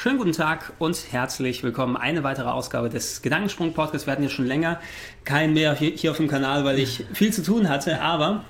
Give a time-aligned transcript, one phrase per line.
[0.00, 1.96] Schönen guten Tag und herzlich willkommen.
[1.96, 4.06] Eine weitere Ausgabe des Gedankensprung-Podcasts.
[4.06, 4.78] Wir hatten ja schon länger
[5.24, 8.00] keinen mehr hier, auf dem Kanal, weil ich viel zu tun hatte.
[8.00, 8.44] Aber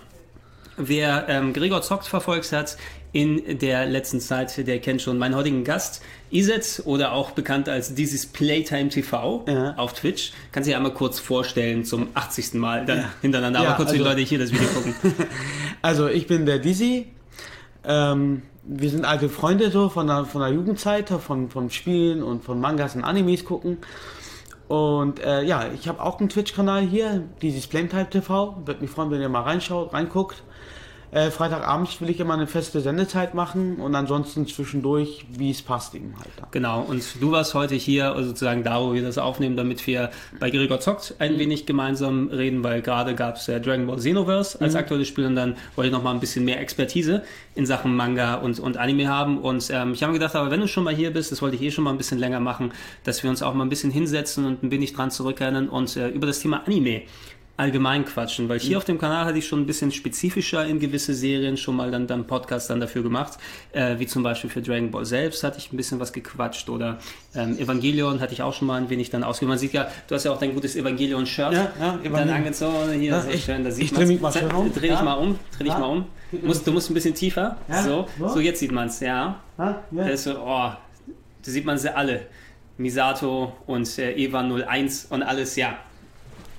[0.77, 2.77] wer ähm, Gregor Zockt verfolgt hat
[3.13, 7.95] in der letzten Zeit, der kennt schon meinen heutigen Gast, Iset oder auch bekannt als
[7.95, 9.73] Dieses Playtime TV ja.
[9.79, 10.33] auf Twitch.
[10.53, 12.53] Kannst du dir einmal kurz vorstellen zum 80.
[12.55, 13.11] Mal dann ja.
[13.23, 14.95] hintereinander, aber ja, kurz also, die Leute hier das Video gucken.
[15.81, 17.07] Also ich bin der Dizzy.
[17.85, 22.45] Ähm, wir sind alte Freunde so von der, von der Jugendzeit, von, von Spielen und
[22.45, 23.79] von Mangas und Animes gucken.
[24.69, 28.59] Und äh, ja, ich habe auch einen Twitch-Kanal hier, dieses Playtime TV.
[28.67, 30.43] Würde mich freuen, wenn ihr mal reinschaut, reinguckt.
[31.11, 35.95] Äh, Freitagabends will ich immer eine feste Sendezeit machen und ansonsten zwischendurch, wie es passt
[35.95, 36.29] eben halt.
[36.51, 40.51] Genau, und du warst heute hier sozusagen da, wo wir das aufnehmen, damit wir bei
[40.51, 41.39] Gregor Zockt ein mhm.
[41.39, 44.81] wenig gemeinsam reden, weil gerade gab es ja Dragon Ball Xenoverse als mhm.
[44.81, 47.23] aktuelles Spiel und dann wollte ich nochmal ein bisschen mehr Expertise
[47.55, 50.61] in Sachen Manga und, und Anime haben und ähm, ich habe mir gedacht, aber wenn
[50.61, 52.73] du schon mal hier bist, das wollte ich eh schon mal ein bisschen länger machen,
[53.05, 56.09] dass wir uns auch mal ein bisschen hinsetzen und ein wenig dran zurückerinnern und äh,
[56.09, 57.03] über das Thema Anime
[57.59, 58.77] allgemein quatschen, weil hier mhm.
[58.77, 62.07] auf dem Kanal hatte ich schon ein bisschen spezifischer in gewisse Serien schon mal dann,
[62.07, 63.37] dann Podcast dann dafür gemacht,
[63.73, 66.99] äh, wie zum Beispiel für Dragon Ball selbst hatte ich ein bisschen was gequatscht oder
[67.35, 69.51] ähm, Evangelion hatte ich auch schon mal ein wenig dann ausgegeben.
[69.51, 73.11] Man sieht ja, du hast ja auch dein gutes Evangelion-Shirt ja, ja, dann angezogen, hier
[73.11, 74.35] ja, so ich, schön, da sieht man es.
[74.75, 76.07] Dreh dich mal um, dreh dich mal um.
[76.31, 79.41] Du musst, du musst ein bisschen tiefer, so, so jetzt sieht man es, ja.
[79.59, 79.83] ja.
[79.91, 80.71] Da ist so, oh,
[81.43, 82.27] da sieht man sie alle.
[82.77, 85.79] Misato und äh, Eva 01 und alles, ja.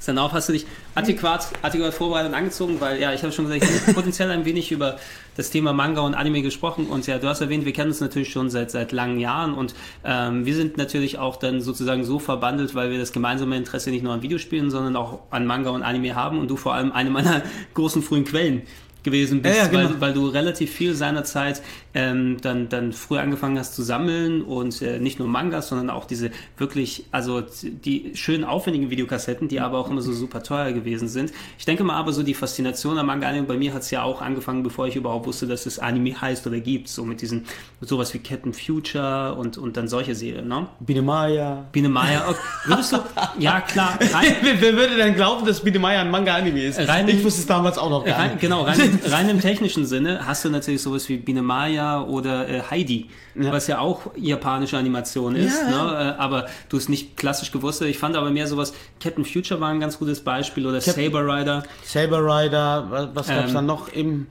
[0.05, 3.63] Darauf hast du dich adäquat, adäquat vorbereitet und angezogen, weil ja, ich habe schon gesagt,
[3.63, 4.97] ich habe potenziell ein wenig über
[5.35, 6.87] das Thema Manga und Anime gesprochen.
[6.87, 9.53] Und ja, du hast erwähnt, wir kennen uns natürlich schon seit seit langen Jahren.
[9.53, 13.91] Und ähm, wir sind natürlich auch dann sozusagen so verbandelt, weil wir das gemeinsame Interesse
[13.91, 16.39] nicht nur an Videospielen, sondern auch an Manga und Anime haben.
[16.39, 17.41] Und du vor allem eine meiner
[17.73, 18.63] großen frühen Quellen
[19.09, 19.89] gewesen bist, ja, ja, genau.
[19.89, 21.61] weil, weil, du relativ viel seinerzeit
[21.93, 26.05] ähm, dann, dann früh angefangen hast zu sammeln und äh, nicht nur Mangas, sondern auch
[26.05, 31.07] diese wirklich, also die schönen aufwendigen Videokassetten, die aber auch immer so super teuer gewesen
[31.07, 31.31] sind.
[31.57, 34.21] Ich denke mal aber so die Faszination am Manga-Anime, bei mir hat es ja auch
[34.21, 37.45] angefangen, bevor ich überhaupt wusste, dass es Anime heißt oder gibt, so mit diesen,
[37.79, 40.67] mit sowas wie Captain Future und, und dann solche Serien, ne?
[40.79, 41.65] Biene Maya.
[41.71, 42.39] Biene Maya, okay.
[42.65, 42.97] würdest du,
[43.39, 43.97] ja klar.
[44.13, 46.79] Rein, wer, wer, würde denn glauben, dass Biene Maya ein Manga-Anime ist?
[46.87, 48.41] Rein, ich wusste es damals auch noch gar rein, nicht.
[48.41, 52.61] Genau, rein rein im technischen Sinne hast du natürlich sowas wie Biene Maya oder äh,
[52.69, 53.51] Heidi, ja.
[53.51, 56.15] was ja auch japanische Animation ist, ja, ne?
[56.17, 57.87] Äh, aber du es nicht klassisch gewusst hast.
[57.87, 61.25] Ich fand aber mehr sowas, Captain Future war ein ganz gutes Beispiel oder Cap Saber
[61.25, 61.63] Rider.
[61.83, 64.27] Saber Rider, was gab es ähm, dann noch im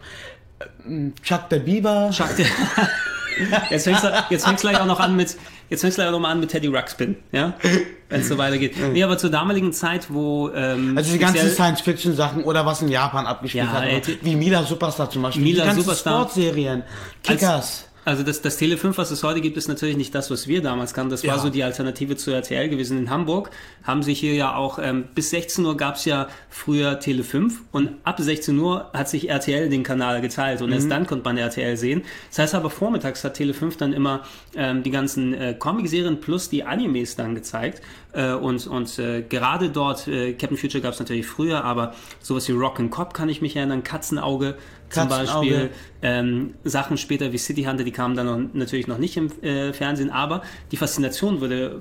[0.58, 2.10] äh, Chuck the Beaver?
[2.12, 2.44] Chuck the
[3.70, 5.36] Jetzt fängst du jetzt fängst gleich auch noch an mit,
[5.68, 7.54] jetzt fängst du gleich auch noch mal an mit Teddy Ruxpin, ja?
[8.08, 8.74] Wenn es so weitergeht.
[8.92, 10.50] Nee, aber zur damaligen Zeit, wo.
[10.54, 13.84] Ähm, also die ganzen Science-Fiction-Sachen oder was in Japan abgespielt ja, hat.
[13.84, 15.42] Ey, wie Mila Superstar zum Beispiel.
[15.42, 16.22] Mila die ganzen Superstar.
[16.22, 16.84] Sportserien.
[17.22, 17.52] Kickers.
[17.52, 20.48] Als, also das, das Tele 5, was es heute gibt, ist natürlich nicht das, was
[20.48, 21.10] wir damals kannten.
[21.10, 21.32] Das ja.
[21.32, 22.96] war so die Alternative zu RTL gewesen.
[22.96, 23.50] In Hamburg
[23.84, 27.60] haben sich hier ja auch, ähm, bis 16 Uhr gab es ja früher Tele 5
[27.70, 30.76] und ab 16 Uhr hat sich RTL den Kanal geteilt und mhm.
[30.76, 32.02] erst dann konnte man RTL sehen.
[32.30, 34.22] Das heißt aber vormittags hat Tele 5 dann immer
[34.56, 37.82] ähm, die ganzen äh, Comic-Serien plus die Animes dann gezeigt.
[38.12, 42.48] Äh, und und äh, gerade dort, äh, Captain Future gab es natürlich früher, aber sowas
[42.48, 44.56] wie Rock and Cop kann ich mich erinnern, Katzenauge
[44.90, 45.70] zum Beispiel.
[46.00, 49.72] Ähm, Sachen später wie City Hunter, die kamen dann noch, natürlich noch nicht im äh,
[49.72, 51.80] Fernsehen, aber die Faszination wurde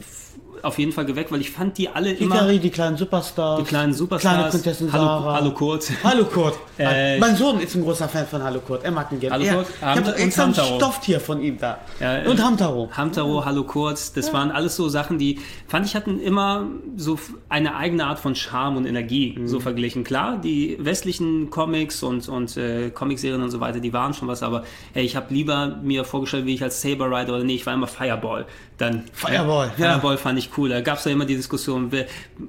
[0.63, 2.35] auf jeden Fall geweckt, weil ich fand die alle immer.
[2.35, 3.59] Hikari, die kleinen Superstars.
[3.59, 4.33] Die kleinen Superstars.
[4.35, 5.33] Kleine Prinzessin Hallo, Sarah.
[5.35, 5.91] Hallo Kurt.
[6.03, 6.55] Hallo Kurt.
[6.79, 8.83] Äh, mein Sohn ist ein großer Fan von Hallo Kurt.
[8.83, 9.33] Er mag ihn gerne.
[9.33, 9.67] Hallo Kurt.
[9.81, 11.79] Er, ich habe extra ein Stofftier von ihm da.
[11.99, 12.87] Ja, und Hamtaro.
[12.91, 14.15] Hamtaro, Hallo Kurt.
[14.15, 14.33] Das ja.
[14.33, 17.17] waren alles so Sachen, die fand ich hatten immer so
[17.49, 19.47] eine eigene Art von Charme und Energie mhm.
[19.47, 20.03] so verglichen.
[20.03, 24.43] Klar, die westlichen Comics und, und äh, Comicserien und so weiter, die waren schon was,
[24.43, 24.63] aber
[24.93, 27.73] hey, ich habe lieber mir vorgestellt, wie ich als Saber Rider oder nee, ich war
[27.73, 28.45] immer Fireball.
[28.77, 29.71] Dann Fireball.
[29.77, 30.69] Ja, Fireball fand ich cool.
[30.69, 32.05] Da gab es ja immer die Diskussion wer,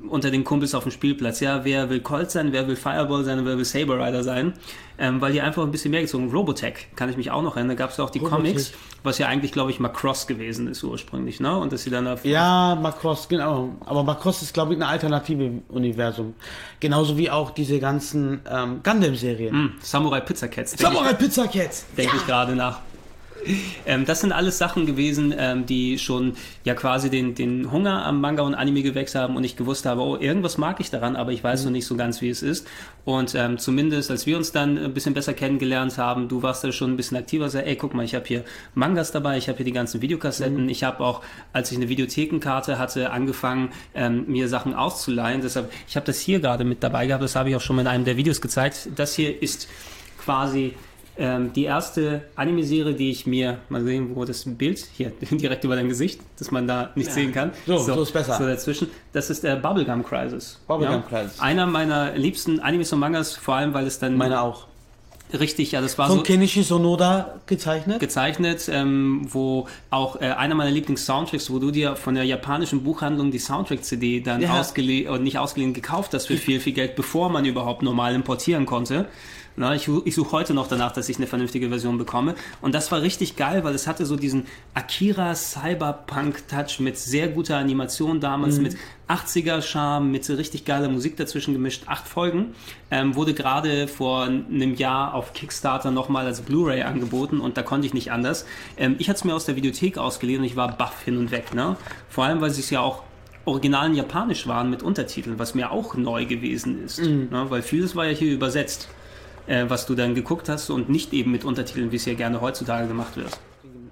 [0.09, 1.41] unter den Kumpels auf dem Spielplatz.
[1.41, 4.53] Ja, wer will Colt sein, wer will Fireball sein und wer will Saber Rider sein.
[5.01, 7.77] Ähm, weil die einfach ein bisschen mehr gezogen Robotech, kann ich mich auch noch erinnern.
[7.77, 8.37] Da gab es auch die Robotech.
[8.37, 8.73] Comics,
[9.05, 11.57] was ja eigentlich, glaube ich, Macross gewesen ist ursprünglich, ne?
[11.57, 13.77] Und dass sie dann auf Ja, Macross, genau.
[13.87, 16.35] Aber Macross ist, glaube ich, eine alternative Universum.
[16.81, 19.55] Genauso wie auch diese ganzen ähm, Gundam-Serien.
[19.55, 20.73] Mm, Samurai Pizza Cats.
[20.77, 21.87] Samurai Pizza Cats!
[21.97, 22.21] Denke ja.
[22.21, 22.81] ich gerade nach.
[23.87, 28.21] Ähm, das sind alles Sachen gewesen, ähm, die schon ja quasi den, den Hunger am
[28.21, 31.33] Manga und Anime geweckt haben und ich gewusst habe, oh, irgendwas mag ich daran, aber
[31.33, 31.67] ich weiß mhm.
[31.67, 32.67] noch nicht so ganz, wie es ist.
[33.05, 36.73] Und ähm, zumindest, als wir uns dann ein bisschen besser kennengelernt haben, du warst da
[36.73, 38.45] schon ein bisschen aktiver, sag, ey, guck mal, ich habe hier
[38.75, 40.69] Mangas dabei, ich habe hier die ganzen Videokassetten, mhm.
[40.69, 45.41] ich habe auch, als ich eine Videothekenkarte hatte, angefangen, ähm, mir Sachen auszuleihen.
[45.41, 47.83] Deshalb, ich habe das hier gerade mit dabei gehabt, das habe ich auch schon mal
[47.83, 48.89] in einem der Videos gezeigt.
[48.97, 49.69] Das hier ist
[50.19, 50.75] quasi
[51.19, 55.77] ähm, die erste Anime-Serie, die ich mir, mal sehen, wo das Bild, hier direkt über
[55.77, 57.13] dein Gesicht, dass man da nicht ja.
[57.13, 57.53] sehen kann.
[57.67, 58.39] So, so, so, ist besser.
[58.39, 58.91] So dazwischen.
[59.13, 60.61] Das ist der Bubblegum Crisis.
[60.67, 61.21] Bubblegum ja?
[61.21, 61.41] Crisis.
[61.41, 64.17] Einer meiner liebsten Animes und Mangas, vor allem, weil es dann...
[64.17, 64.69] Meine auch.
[65.39, 68.01] Richtig, ja, das war Von so Kenichi Sonoda gezeichnet.
[68.01, 73.31] Gezeichnet, ähm, wo auch äh, einer meiner Lieblings-Soundtracks, wo du dir von der japanischen Buchhandlung
[73.31, 74.59] die Soundtrack-CD dann ja.
[74.59, 78.65] ausgeliehen, oder nicht ausgeliehen, gekauft hast für viel, viel Geld, bevor man überhaupt normal importieren
[78.65, 79.07] konnte.
[79.59, 82.37] Na, ich, ich suche heute noch danach, dass ich eine vernünftige Version bekomme.
[82.61, 87.57] Und das war richtig geil, weil es hatte so diesen Akira Cyberpunk-Touch mit sehr guter
[87.57, 88.63] Animation damals, mhm.
[88.63, 88.77] mit
[89.09, 91.83] 80er-Charme, mit so richtig geiler Musik dazwischen gemischt.
[91.87, 92.55] Acht Folgen.
[92.93, 97.89] Ähm, wurde gerade vor einem Jahr auf Kickstarter nochmal als Blu-ray angeboten und da konnte
[97.89, 98.47] ich nicht anders.
[98.77, 101.33] Ähm, ich hatte es mir aus der Videothek ausgeliehen und ich war baff hin und
[101.33, 101.53] weg.
[101.53, 101.77] Ne?
[102.09, 103.03] Vor allem, weil es ja auch
[103.45, 107.01] originalen Japanisch waren mit Untertiteln, was mir auch neu gewesen ist.
[107.01, 107.29] Mhm.
[107.33, 107.47] Ne?
[107.49, 108.89] Weil vieles war ja hier übersetzt
[109.49, 112.41] äh, was du dann geguckt hast und nicht eben mit Untertiteln, wie es ja gerne
[112.41, 113.39] heutzutage gemacht wird.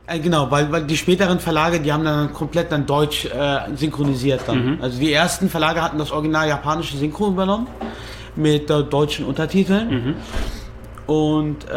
[0.07, 4.43] Äh, genau, weil, weil die späteren Verlage, die haben dann komplett dann Deutsch äh, synchronisiert
[4.47, 4.77] dann.
[4.77, 4.83] Mhm.
[4.83, 7.67] Also die ersten Verlage hatten das original japanische Synchron übernommen
[8.37, 9.89] mit äh, deutschen Untertiteln.
[9.91, 10.15] Mhm.
[11.07, 11.75] Und äh,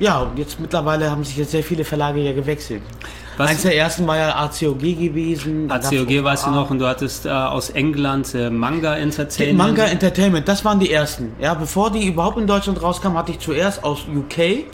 [0.00, 2.82] ja, jetzt mittlerweile haben sich jetzt sehr viele Verlage ja gewechselt.
[3.38, 3.50] Was?
[3.50, 5.70] Eins der ersten war ja ACOG gewesen.
[5.70, 9.58] ACOG weißt du noch und du hattest äh, aus England äh, Manga Entertainment.
[9.58, 11.32] Manga Entertainment, das waren die ersten.
[11.40, 14.64] Ja, bevor die überhaupt in Deutschland rauskamen, hatte ich zuerst aus UK äh,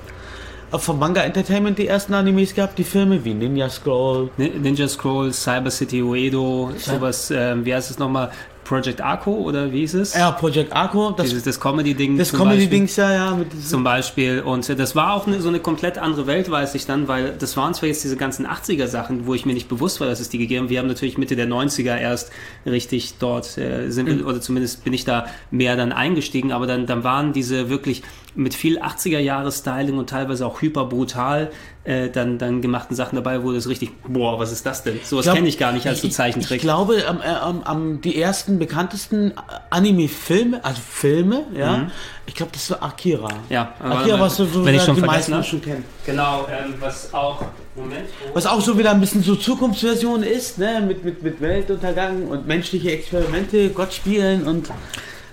[0.79, 4.31] von Manga Entertainment die ersten Animes gehabt, die Filme wie Ninja Scroll.
[4.39, 8.31] Ninja Scroll, Cyber City Uedo, sowas, äh, wie heißt es nochmal?
[8.65, 10.15] Project Arco oder wie ist es?
[10.15, 11.11] Ja, Project Arco.
[11.11, 12.17] Das, Dieses, das Comedy-Ding.
[12.19, 13.39] Das Comedy-Dings, ja, ja.
[13.67, 14.41] zum Beispiel.
[14.41, 17.35] Und äh, das war auch eine, so eine komplett andere Welt, weiß ich dann, weil
[17.39, 20.29] das waren zwar jetzt diese ganzen 80er-Sachen, wo ich mir nicht bewusst war, dass es
[20.29, 22.31] die gegeben Wir haben natürlich Mitte der 90er erst
[22.67, 24.27] richtig dort, äh, sind mhm.
[24.27, 28.03] oder zumindest bin ich da mehr dann eingestiegen, aber dann, dann waren diese wirklich
[28.35, 31.51] mit viel 80er-Jahre-Styling und teilweise auch hyper brutal
[31.85, 35.01] äh, dann, dann gemachten Sachen dabei, wo das richtig, boah, was ist das denn?
[35.05, 36.57] So was kenne ich gar nicht als so Zeichentrick.
[36.57, 39.35] Ich, glaube, ähm, äh, ähm, die ersten bekanntesten
[39.71, 41.91] Anime-Filme, also Filme, ja, mhm.
[42.27, 43.29] ich glaube, das war Akira.
[43.51, 45.85] Ja, Akira, was so, so wenn ich schon die meisten schon kennen.
[46.07, 47.45] Genau, ähm, was auch,
[47.77, 48.09] Moment.
[48.31, 48.35] Oh.
[48.35, 52.47] Was auch so wieder ein bisschen so Zukunftsversion ist, ne, mit, mit, mit Weltuntergang und
[52.47, 54.71] menschliche Experimente, Gott spielen und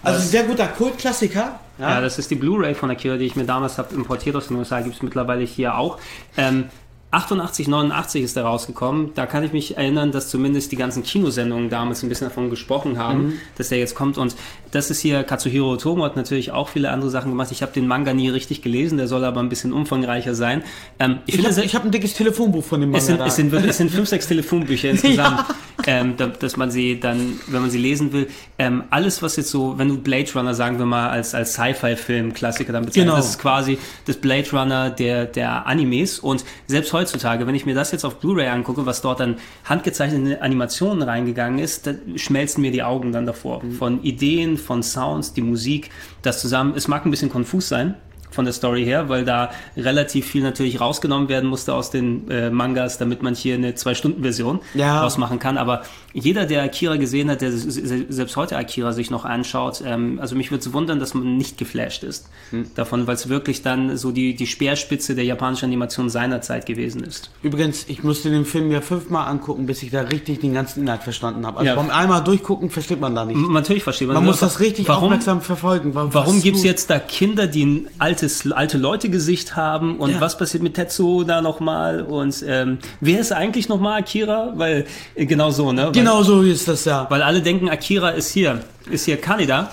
[0.04, 1.60] also ein sehr guter Kultklassiker.
[1.82, 2.02] Ja?
[2.02, 4.82] das ist die Blu-ray von Akira, die ich mir damals habe importiert aus den USA,
[4.82, 5.98] gibt es mittlerweile hier auch.
[6.38, 6.66] Ähm,
[7.12, 9.12] 88, 89 ist er rausgekommen.
[9.16, 12.98] Da kann ich mich erinnern, dass zumindest die ganzen Kinosendungen damals ein bisschen davon gesprochen
[12.98, 13.34] haben, mhm.
[13.58, 14.18] dass er jetzt kommt.
[14.18, 14.36] Und
[14.72, 17.52] das ist hier, Katsuhiro Otomo hat natürlich auch viele andere Sachen gemacht.
[17.52, 20.64] Ich habe den Manga nie richtig gelesen, der soll aber ein bisschen umfangreicher sein.
[21.00, 23.00] Ähm, ich, ich habe hab ein dickes Telefonbuch von dem Manga.
[23.00, 25.44] Es sind, es sind, es sind fünf, sechs Telefonbücher insgesamt,
[25.86, 26.02] ja.
[26.02, 28.28] ähm, dass man sie dann, wenn man sie lesen will,
[28.58, 32.72] ähm, alles, was jetzt so, wenn du Blade Runner, sagen wir mal, als, als Sci-Fi-Film-Klassiker
[32.72, 33.18] dann bezeichnest, genau.
[33.18, 36.20] das ist quasi das Blade Runner der, der Animes.
[36.20, 40.42] Und selbst heutzutage, wenn ich mir das jetzt auf Blu-ray angucke, was dort an handgezeichnete
[40.42, 43.64] Animationen reingegangen ist, da schmelzen mir die Augen dann davor.
[43.64, 43.72] Mhm.
[43.74, 45.90] Von Ideen, von Sounds, die Musik,
[46.22, 46.74] das zusammen.
[46.76, 47.96] Es mag ein bisschen konfus sein,
[48.32, 52.50] von der Story her, weil da relativ viel natürlich rausgenommen werden musste aus den äh,
[52.50, 55.02] Mangas, damit man hier eine Zwei-Stunden-Version ja.
[55.02, 55.58] rausmachen kann.
[55.58, 55.84] Aber
[56.14, 60.52] jeder, der Akira gesehen hat, der selbst heute Akira sich noch anschaut, ähm, also mich
[60.52, 62.72] würde es wundern, dass man nicht geflasht ist hm.
[62.76, 67.04] davon, weil es wirklich dann so die, die Speerspitze der japanischen Animation seiner Zeit gewesen
[67.04, 67.32] ist.
[67.44, 71.04] Übrigens, ich musste den Film ja fünfmal angucken, bis ich da richtig den ganzen Inhalt
[71.04, 71.60] verstanden habe.
[71.60, 71.76] Also ja.
[71.76, 73.38] beim einmal durchgucken versteht man da nicht.
[73.38, 74.16] Natürlich versteht man.
[74.16, 75.94] Man muss das richtig warum, aufmerksam verfolgen.
[75.96, 78.21] Warum, warum gibt es jetzt da Kinder, die ein altes,
[78.52, 80.22] alte Leute-Gesicht haben und ja.
[80.22, 84.54] was passiert mit Tetsuo da nochmal und ähm, wer ist eigentlich nochmal Akira?
[84.56, 84.86] Weil
[85.16, 85.92] äh, genau so, ne?
[85.94, 87.08] Genau so ist das ja.
[87.10, 88.60] Weil alle denken, Akira ist hier,
[88.90, 89.70] ist hier Kaneda.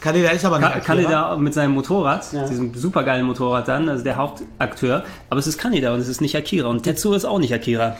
[0.00, 2.46] Kaneda ist aber nicht Ka Kaneda mit seinem Motorrad, ja.
[2.48, 5.04] diesem supergeilen Motorrad dann, also der Hauptakteur.
[5.28, 6.68] Aber es ist Kaneda und es ist nicht Akira.
[6.68, 7.96] Und Tetsuo ist auch nicht Akira.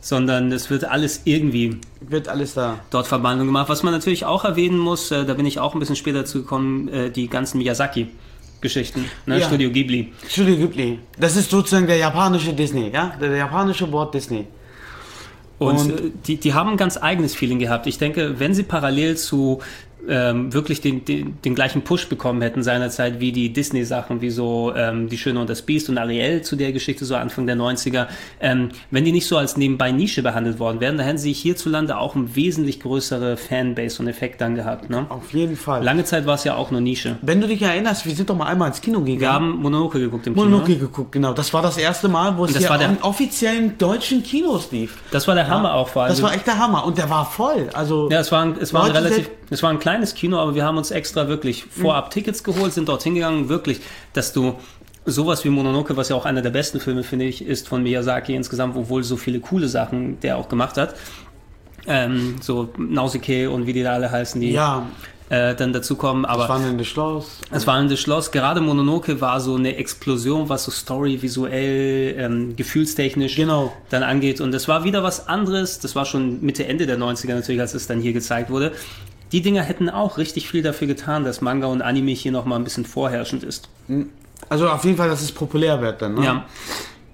[0.00, 1.80] Sondern es wird alles irgendwie.
[2.00, 2.78] Wird alles da.
[2.90, 3.70] Dort Verbandlung gemacht.
[3.70, 6.42] Was man natürlich auch erwähnen muss, äh, da bin ich auch ein bisschen später zu
[6.42, 8.08] gekommen, äh, die ganzen Miyazaki.
[8.64, 9.38] Geschichten, ne?
[9.38, 9.46] Ja.
[9.46, 10.12] Studio Ghibli.
[10.26, 10.98] Studio Ghibli.
[11.18, 13.14] Das ist sozusagen der japanische Disney, ja?
[13.20, 14.46] Der, japanische Wort Disney.
[15.58, 17.86] Und, und die, die haben ein ganz eigenes Feeling gehabt.
[17.86, 19.60] Ich denke, wenn sie parallel zu
[20.08, 24.72] ähm, wirklich den, den, den, gleichen Push bekommen hätten seinerzeit wie die Disney-Sachen, wie so
[24.74, 28.06] ähm, Die Schöne und das Biest und Ariel zu der Geschichte, so Anfang der 90er,
[28.40, 31.96] ähm, wenn die nicht so als nebenbei Nische behandelt worden wären, dann hätten sie hierzulande
[31.98, 34.90] auch eine wesentlich größere Fanbase und Effekt dann gehabt.
[34.90, 35.06] Ne?
[35.08, 35.82] Auf jeden Fall.
[35.82, 37.16] Lange Zeit war es ja auch nur Nische.
[37.22, 39.20] Wenn du dich erinnerst, wir sind doch mal einmal ins Kino gegangen.
[39.20, 40.76] Wir haben Mononoke geguckt im Mononoke Kino.
[40.76, 41.32] Mononoke geguckt, genau.
[41.32, 44.98] Das war das erste Mal, wo es hier in offiziellen deutschen Kinos lief.
[45.10, 45.74] Das war der Hammer ja.
[45.74, 46.10] auch vor allem.
[46.10, 47.68] Das war echt der Hammer und der war voll.
[47.72, 50.64] Also ja, es war ein, es war relativ, es war ein kleines Kino, aber wir
[50.64, 53.80] haben uns extra wirklich vorab Tickets geholt, sind dorthin gegangen, wirklich,
[54.12, 54.54] dass du
[55.06, 58.34] sowas wie Mononoke, was ja auch einer der besten Filme, finde ich, ist von Miyazaki
[58.34, 60.94] insgesamt, obwohl so viele coole Sachen der auch gemacht hat.
[61.86, 64.86] Ähm, so Nausicaa und wie die da alle heißen, die Ja,
[65.28, 66.24] äh, dann dazu kommen.
[66.24, 67.38] Aber das wandelnde Schloss.
[67.50, 73.36] das wandelnde Schloss, gerade Mononoke war so eine Explosion, was so Story, visuell, ähm, gefühlstechnisch
[73.36, 73.72] Genau.
[73.90, 74.40] dann angeht.
[74.40, 75.78] Und das war wieder was anderes.
[75.80, 78.72] Das war schon Mitte, Ende der 90er natürlich, als es dann hier gezeigt wurde.
[79.32, 82.64] Die Dinger hätten auch richtig viel dafür getan, dass Manga und Anime hier nochmal ein
[82.64, 83.68] bisschen vorherrschend ist.
[84.48, 86.14] Also auf jeden Fall, dass es populär wird dann.
[86.14, 86.24] Ne?
[86.24, 86.44] Ja.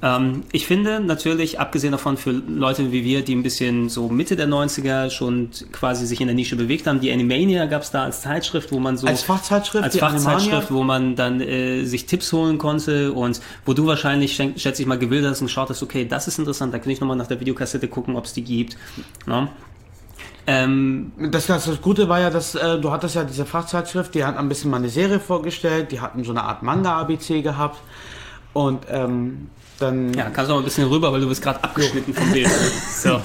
[0.03, 4.35] Ähm, ich finde natürlich, abgesehen davon für Leute wie wir, die ein bisschen so Mitte
[4.35, 8.05] der 90er schon quasi sich in der Nische bewegt haben, die Animania gab es da
[8.05, 10.71] als Zeitschrift, wo man so Als Fachzeitschrift, als Fachzeitschrift, Animania.
[10.71, 14.89] wo man dann äh, sich Tipps holen konnte und wo du wahrscheinlich, schenk- schätze ich
[14.89, 17.27] mal, gewillt hast und geschaut hast, okay, das ist interessant, da kann ich nochmal nach
[17.27, 18.79] der Videokassette gucken, ob es die gibt.
[19.27, 19.49] Ne?
[20.53, 24.25] Ähm, Das, das, das Gute war ja, dass äh, du hattest ja diese Fachzeitschrift, die
[24.25, 27.79] hat ein bisschen mal eine Serie vorgestellt, die hatten so eine Art Manga-ABC gehabt
[28.53, 32.13] und ähm, dann ja, kannst du mal ein bisschen rüber, weil du bist gerade abgeschnitten
[32.15, 32.49] vom Bild.
[33.03, 33.21] So.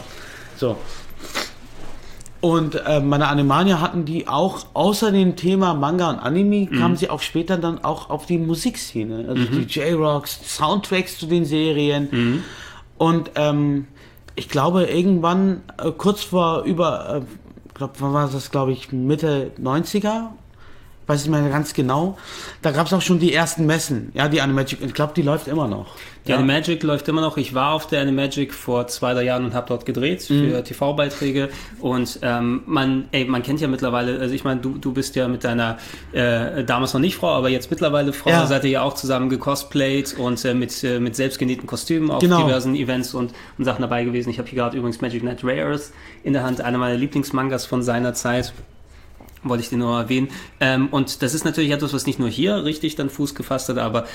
[0.57, 0.77] so.
[2.41, 6.79] Und äh, meine Animania hatten die auch, außer dem Thema Manga und Anime, Mhm.
[6.79, 9.25] kamen sie auch später dann auch auf die Musikszene.
[9.27, 12.07] Also die J-Rocks, Soundtracks zu den Serien.
[12.11, 12.43] Mhm.
[12.99, 13.87] Und ähm,
[14.35, 17.21] ich glaube, irgendwann, äh, kurz vor über, äh,
[17.73, 20.31] glaub, wann war das, glaube ich, Mitte 90er,
[21.07, 22.17] weiß ich mehr ganz genau,
[22.61, 24.11] da gab es auch schon die ersten Messen.
[24.13, 25.95] Ja, die Animagic, ich glaube, die läuft immer noch.
[26.25, 26.37] Die ja.
[26.37, 27.37] Animagic läuft immer noch.
[27.37, 30.49] Ich war auf der Animagic vor zwei, drei Jahren und habe dort gedreht Mhm.
[30.51, 31.49] für TV-Beiträge.
[31.79, 35.27] Und ähm, man, ey, man kennt ja mittlerweile, also ich meine, du, du bist ja
[35.27, 35.77] mit deiner
[36.13, 38.47] äh, damals noch nicht Frau, aber jetzt mittlerweile Frau, Ja.
[38.47, 42.43] seid ihr ja auch zusammen gecosplayt und äh, mit, äh, mit selbstgenähten Kostümen auf Genau.
[42.43, 44.31] diversen Events und, und Sachen dabei gewesen.
[44.31, 45.93] Ich habe hier gerade übrigens Magic Knight Rares
[46.23, 48.51] in der Hand, einer meiner Lieblingsmangas von seiner Zeit
[49.45, 50.27] wollte ich dir nur erwähnen.
[50.59, 53.77] Ähm, und das ist natürlich etwas, was nicht nur hier richtig dann Fuß gefasst hat,
[53.77, 54.05] aber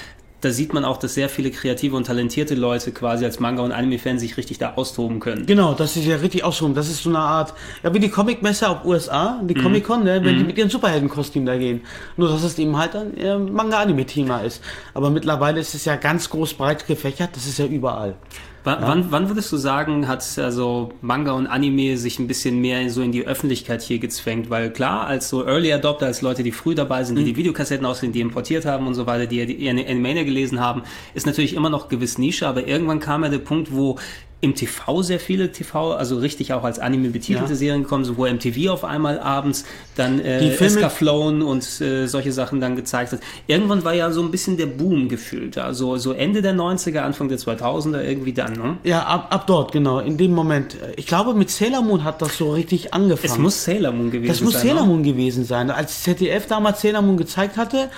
[0.43, 3.73] da sieht man auch, dass sehr viele kreative und talentierte Leute quasi als Manga- und
[3.73, 5.45] Anime-Fan sich richtig da austoben können.
[5.45, 6.73] Genau, das ist ja richtig ausrum.
[6.75, 9.63] Das ist so eine Art, ja, wie die Comic-Messe auf USA, die Mhm.
[9.63, 11.83] Comic-Con, ne, wenn die mit ihren Superheldenkostümen da gehen.
[12.17, 14.63] Nur, dass es eben halt ein äh, Manga-Anime-Thema ist.
[14.95, 18.15] Aber mittlerweile ist es ja ganz groß breit gefächert, das ist ja überall.
[18.63, 22.91] Wann, wann, wann würdest du sagen, hat also Manga und Anime sich ein bisschen mehr
[22.91, 24.51] so in die Öffentlichkeit hier gezwängt?
[24.51, 27.87] Weil klar, als so Early Adopter, als Leute, die früh dabei sind, die die Videokassetten
[27.87, 30.83] aussehen, die importiert haben und so weiter, die die Animania gelesen haben,
[31.15, 33.97] ist natürlich immer noch gewiss Nische, aber irgendwann kam ja der Punkt, wo
[34.43, 37.57] im TV sehr viele TV, also richtig auch als Anime betitelte Ja.
[37.57, 39.65] Serien gekommen wo MTV auf einmal abends
[39.97, 43.21] dann äh, Escaflown und äh, solche Sachen dann gezeigt hat.
[43.47, 47.29] Irgendwann war ja so ein bisschen der Boom gefühlt, also so Ende der 90er, Anfang
[47.29, 48.79] der 2000er irgendwie dann, ne?
[48.85, 50.77] Ja, ab, ab dort, genau, in dem Moment.
[50.97, 53.33] Ich glaube, mit Sailor Moon hat das so richtig angefangen.
[53.33, 54.69] Es muss Sailor Moon gewesen Das muss sein.
[54.69, 54.89] Sailor ne?
[54.89, 55.71] Moon gewesen sein.
[55.71, 57.91] Als ZDF damals Sailor Moon gezeigt hatte,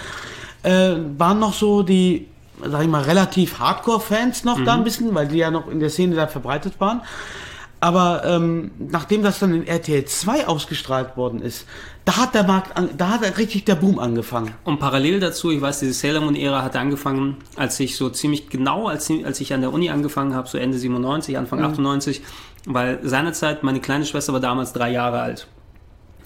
[0.65, 2.27] äh, waren noch so die,
[2.71, 4.65] sag ich mal, relativ Hardcore-Fans noch Mhm.
[4.65, 7.03] da ein bisschen, weil die ja noch in der Szene da verbreitet waren.
[7.81, 11.67] Aber ähm, nachdem das dann in RTL 2 ausgestrahlt worden ist,
[12.05, 14.53] da hat der Markt, an, da hat richtig der Boom angefangen.
[14.63, 18.87] Und parallel dazu, ich weiß, diese Sailor Moon-Ära hatte angefangen, als ich so ziemlich genau,
[18.87, 21.65] als, als ich an der Uni angefangen habe, so Ende 97, Anfang Mhm.
[21.67, 22.23] 98,
[22.67, 25.49] weil seinerzeit, meine kleine Schwester war damals drei Jahre alt.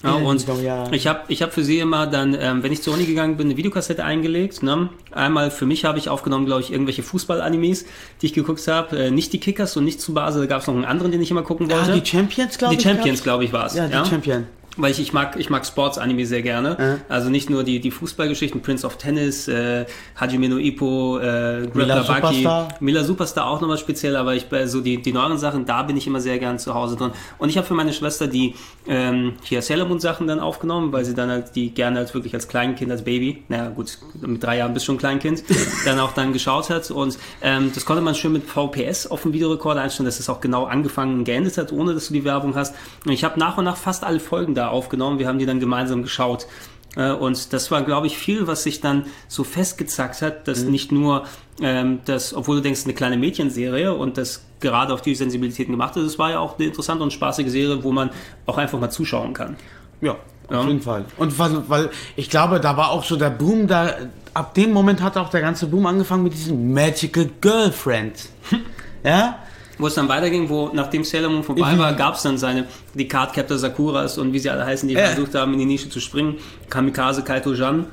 [0.03, 0.91] Ja, Ja, und ja.
[0.91, 3.47] ich habe ich hab für sie immer dann, ähm, wenn ich zur Uni gegangen bin,
[3.47, 4.61] eine Videokassette eingelegt.
[4.63, 4.89] Ne?
[5.11, 7.85] Einmal für mich habe ich aufgenommen, glaube ich, irgendwelche Fußball-Animes,
[8.21, 8.97] die ich geguckt habe.
[8.97, 11.21] Äh, nicht die Kickers und nicht zu Base, da gab es noch einen anderen, den
[11.21, 11.99] ich immer gucken Ja, wollte.
[11.99, 12.83] die Champions, glaube die ich.
[12.83, 13.23] Champions, gab's.
[13.23, 13.75] glaube ich, war es.
[13.75, 14.45] Ja, die Champion.
[14.77, 16.77] Weil ich, ich mag, ich mag Sports-Anime sehr gerne.
[16.79, 16.97] Ja.
[17.09, 22.03] Also nicht nur die, die Fußballgeschichten, Prince of Tennis, äh, Hajime no Ippo, äh, Mila
[22.03, 22.67] Superstar.
[22.79, 25.97] Mila Superstar auch nochmal speziell, aber ich bei so die, die neueren Sachen, da bin
[25.97, 27.11] ich immer sehr gern zu Hause drin.
[27.37, 28.55] Und ich habe für meine Schwester die
[28.87, 32.33] ähm, hier Sailor Moon Sachen dann aufgenommen, weil sie dann halt die gerne als wirklich
[32.33, 35.43] als Kleinkind, als Baby, naja gut, mit drei Jahren bist du schon Kleinkind,
[35.85, 36.91] dann auch dann geschaut hat.
[36.91, 40.41] Und ähm, das konnte man schön mit VPS auf dem Videorekorder einstellen, dass es auch
[40.41, 42.75] genau angefangen und geendet hat, ohne dass du die Werbung hast.
[43.05, 45.19] Und ich habe nach und nach fast alle Folgen da aufgenommen.
[45.19, 46.47] Wir haben die dann gemeinsam geschaut.
[46.95, 50.91] Äh, Und das war, glaube ich, viel, was sich dann so festgezackt hat, dass nicht
[50.91, 51.25] nur
[51.61, 55.95] ähm, das, obwohl du denkst, eine kleine Mädchenserie und das gerade auf die Sensibilitäten gemacht
[55.97, 58.09] ist, es war ja auch eine interessante und spaßige Serie, wo man
[58.45, 59.55] auch einfach mal zuschauen kann.
[60.01, 60.15] Ja,
[60.49, 60.59] Ja.
[60.61, 61.05] auf jeden Fall.
[61.17, 63.93] Und weil, weil ich glaube, da war auch so der Boom, da
[64.33, 68.29] ab dem Moment hat auch der ganze Boom angefangen mit diesem Magical Girlfriend.
[69.03, 69.37] ja?
[69.79, 71.77] Wo es dann weiterging, wo nachdem Sailor Moon vorbei Mhm.
[71.79, 72.65] war, gab es dann seine,
[72.95, 75.07] die Cardcaptor Sakuras und wie sie alle heißen, die Ja.
[75.07, 76.35] versucht haben, in die Nische zu springen.
[76.69, 77.85] Kamikaze Kaito Jan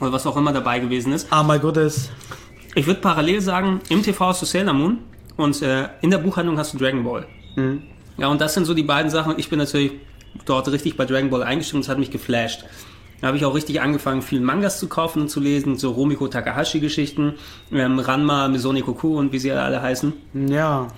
[0.00, 1.26] oder was auch immer dabei gewesen ist.
[1.30, 2.10] Ah, my goodness.
[2.74, 4.98] Ich würde parallel sagen, im TV hast du Sailor Moon
[5.36, 7.26] und äh, in der Buchhandlung hast du Dragon Ball.
[7.56, 7.82] Mhm.
[8.18, 9.34] Ja, und das sind so die beiden Sachen.
[9.38, 9.92] Ich bin natürlich
[10.44, 12.64] dort richtig bei Dragon Ball eingestiegen und es hat mich geflasht.
[13.20, 16.28] Da habe ich auch richtig angefangen, viel Mangas zu kaufen und zu lesen, so Romiko
[16.28, 17.34] Takahashi-Geschichten,
[17.72, 20.12] ähm, Ranma, Misoni Koku und wie sie alle heißen.
[20.48, 20.88] Ja.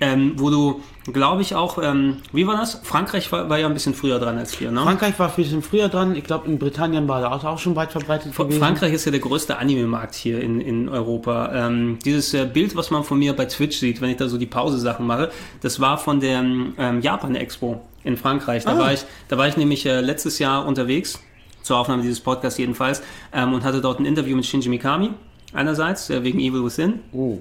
[0.00, 2.80] Ähm, wo du, glaube ich, auch, ähm, wie war das?
[2.82, 4.82] Frankreich war, war, ja ein bisschen früher dran als wir, ne?
[4.82, 6.16] Frankreich war ein bisschen früher dran.
[6.16, 8.58] Ich glaube, in Britannien war das auch schon weit verbreitet gewesen.
[8.58, 11.52] Frankreich ist ja der größte Anime-Markt hier in, in Europa.
[11.54, 14.36] Ähm, dieses äh, Bild, was man von mir bei Twitch sieht, wenn ich da so
[14.36, 18.64] die Pause-Sachen mache, das war von der ähm, Japan-Expo in Frankreich.
[18.64, 18.78] Da, ah.
[18.78, 21.20] war ich, da war ich nämlich äh, letztes Jahr unterwegs,
[21.64, 23.02] zur Aufnahme dieses Podcasts jedenfalls,
[23.32, 25.10] ähm, und hatte dort ein Interview mit Shinji Mikami
[25.54, 27.00] einerseits, äh, wegen Evil Within.
[27.12, 27.38] Oh.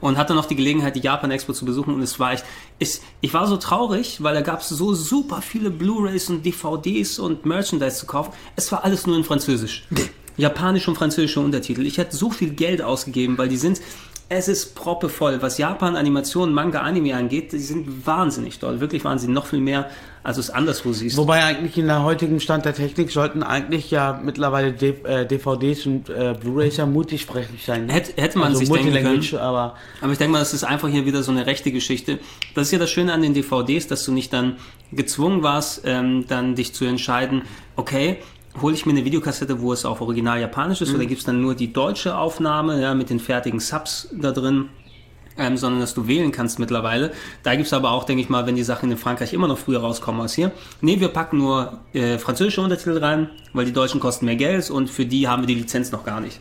[0.00, 1.94] Und hatte noch die Gelegenheit, die Japan Expo zu besuchen.
[1.94, 2.44] Und es war echt,
[2.78, 7.18] ich, ich war so traurig, weil da gab es so super viele Blu-rays und DVDs
[7.18, 8.32] und Merchandise zu kaufen.
[8.54, 9.86] Es war alles nur in Französisch.
[10.36, 11.86] Japanisch und französische Untertitel.
[11.86, 13.80] Ich hätte so viel Geld ausgegeben, weil die sind,
[14.28, 15.40] es ist proppevoll.
[15.42, 18.80] Was Japan Animation, Manga, Anime angeht, die sind wahnsinnig toll.
[18.80, 19.32] Wirklich wahnsinnig.
[19.32, 19.88] Noch viel mehr,
[20.24, 21.18] als du es anderswo siehst.
[21.18, 25.84] Wobei eigentlich in der heutigen Stand der Technik sollten eigentlich ja mittlerweile D äh, DVDs
[25.84, 27.90] und äh, Blu-rays ja multisprachig sein.
[27.90, 29.38] Hätte, hätte man also sich denken können.
[29.38, 32.18] Aber, aber ich denke mal, das ist einfach hier wieder so eine rechte Geschichte.
[32.54, 34.56] Das ist ja das Schöne an den DVDs, dass du nicht dann
[34.92, 37.42] gezwungen warst, ähm, dann dich zu entscheiden,
[37.76, 38.16] okay,
[38.62, 40.94] hole ich mir eine Videokassette, wo es auf Original Japanisch ist, mhm.
[40.94, 44.70] oder gibt es dann nur die deutsche Aufnahme ja, mit den fertigen Subs da drin?
[45.36, 47.12] Ähm, sondern dass du wählen kannst mittlerweile.
[47.42, 49.58] Da gibt es aber auch, denke ich mal, wenn die Sachen in Frankreich immer noch
[49.58, 50.52] früher rauskommen als hier.
[50.80, 54.88] Nee, wir packen nur äh, französische Untertitel rein, weil die deutschen kosten mehr Geld und
[54.88, 56.38] für die haben wir die Lizenz noch gar nicht.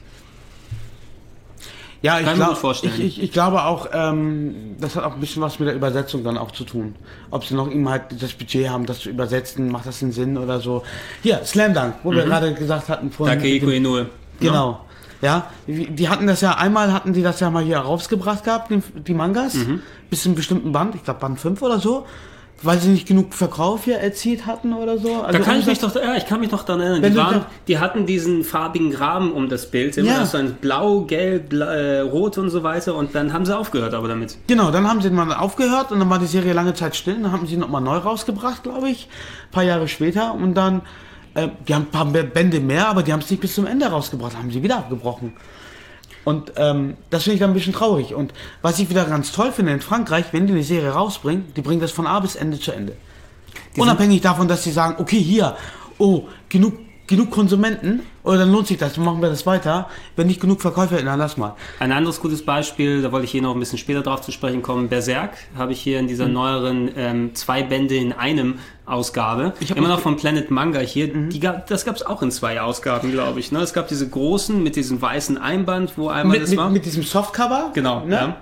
[2.04, 5.58] Ja, ich, glaub, ich, ich, ich, glaube auch, ähm, das hat auch ein bisschen was
[5.60, 6.96] mit der Übersetzung dann auch zu tun.
[7.32, 10.38] Ob sie noch ihm halt das Budget haben, das zu übersetzen, macht das einen Sinn
[10.38, 10.84] oder so.
[11.22, 12.18] Hier, Slam Dunk, wo mhm.
[12.18, 13.40] wir gerade gesagt hatten vorhin.
[13.40, 14.08] Takehiko Inoue.
[14.42, 14.82] Genau.
[15.24, 18.72] Ja, die hatten das ja, einmal hatten die das ja mal hier rausgebracht gehabt,
[19.08, 19.82] die, Mangas, mhm.
[20.10, 22.06] bis zu einem bestimmten Band, ich glaube Band 5 oder so
[22.64, 25.22] weil sie nicht genug Verkauf hier erzielt hatten oder so.
[25.22, 27.12] Also da kann ich mich doch, ja, ich kann mich doch daran erinnern.
[27.12, 30.26] Die, waren, die, hatten diesen farbigen Rahmen um das Bild, immer ja.
[30.26, 32.96] so ein Blau, Gelb, äh, Rot und so weiter.
[32.96, 34.38] Und dann haben sie aufgehört, aber damit.
[34.48, 37.22] Genau, dann haben sie mal aufgehört und dann war die Serie lange Zeit still.
[37.22, 39.10] Dann haben sie nochmal neu rausgebracht, glaube ich,
[39.48, 40.82] ein paar Jahre später und dann,
[41.36, 43.88] äh, die haben ein paar Bände mehr, aber die haben es nicht bis zum Ende
[43.88, 45.34] rausgebracht, haben sie wieder abgebrochen.
[46.26, 48.14] Und ähm, das finde ich dann ein bisschen traurig.
[48.14, 51.62] Und was ich wieder ganz toll finde in Frankreich, wenn die eine Serie rausbringen, die
[51.62, 52.96] bringen das von A bis Ende zu Ende.
[53.76, 55.58] Die Unabhängig davon, dass sie sagen, okay, hier,
[55.98, 56.74] oh, genug
[57.08, 59.90] genug Konsumenten oder dann lohnt sich das, dann machen wir das weiter.
[60.16, 61.56] Wenn nicht genug Verkäufer, dann lass mal.
[61.80, 64.62] Ein anderes gutes Beispiel, da wollte ich hier noch ein bisschen später drauf zu sprechen
[64.62, 66.34] kommen, Berserk habe ich hier in dieser mhm.
[66.34, 69.54] neueren ähm, zwei Bände in einem Ausgabe.
[69.60, 71.14] Ich Immer noch von Planet Manga hier.
[71.14, 71.30] Mhm.
[71.30, 73.52] Die gab, das gab es auch in zwei Ausgaben, glaube ich.
[73.52, 73.60] Ne?
[73.60, 76.70] Es gab diese großen mit diesem weißen Einband, wo einmal mit, das war.
[76.70, 77.72] Mit diesem Softcover?
[77.74, 78.16] Genau, ne?
[78.16, 78.38] ja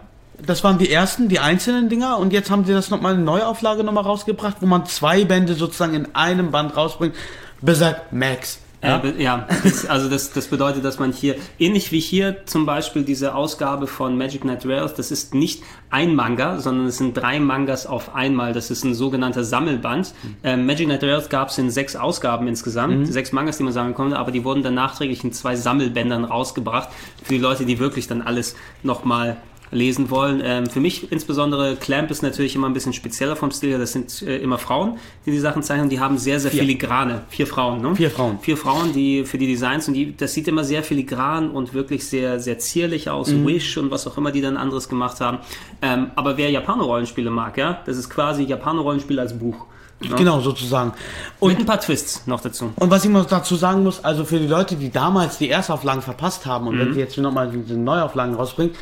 [0.45, 3.83] das waren die ersten, die einzelnen Dinger und jetzt haben sie das nochmal eine Neuauflage
[3.83, 7.15] nochmal rausgebracht, wo man zwei Bände sozusagen in einem Band rausbringt.
[7.61, 8.59] Berserk Max.
[8.83, 12.65] Ja, äh, ja das, also das, das bedeutet, dass man hier, ähnlich wie hier zum
[12.65, 17.15] Beispiel diese Ausgabe von Magic Knight Rails, das ist nicht ein Manga, sondern es sind
[17.15, 18.53] drei Mangas auf einmal.
[18.53, 20.13] Das ist ein sogenannter Sammelband.
[20.43, 23.05] Ähm, Magic Knight Rails gab es in sechs Ausgaben insgesamt, mhm.
[23.05, 26.89] sechs Mangas, die man sammeln konnte, aber die wurden dann nachträglich in zwei Sammelbändern rausgebracht
[27.23, 29.37] für die Leute, die wirklich dann alles nochmal
[29.71, 30.41] lesen wollen.
[30.43, 33.79] Ähm, für mich insbesondere Clamp ist natürlich immer ein bisschen spezieller vom Stil her.
[33.79, 35.89] Das sind äh, immer Frauen, die die Sachen zeichnen.
[35.89, 36.61] Die haben sehr, sehr Vier.
[36.61, 37.23] filigrane.
[37.29, 37.95] Vier Frauen, ne?
[37.95, 38.39] Vier Frauen.
[38.41, 42.05] Vier Frauen, die für die Designs und die, das sieht immer sehr filigran und wirklich
[42.05, 43.29] sehr, sehr zierlich aus.
[43.29, 43.47] Mhm.
[43.47, 45.39] Wish und was auch immer die dann anderes gemacht haben.
[45.81, 49.65] Ähm, aber wer Japaner-Rollenspiele mag, ja, das ist quasi Japaner-Rollenspiel als Buch.
[50.01, 50.15] Ja.
[50.15, 50.93] Genau, sozusagen.
[51.39, 52.71] Und Mit ein paar Twists noch dazu.
[52.75, 56.01] Und was ich noch dazu sagen muss, also für die Leute, die damals die Erstauflagen
[56.01, 56.79] verpasst haben und mhm.
[56.79, 58.73] wenn sie jetzt nochmal diese Neuauflagen rausbringen,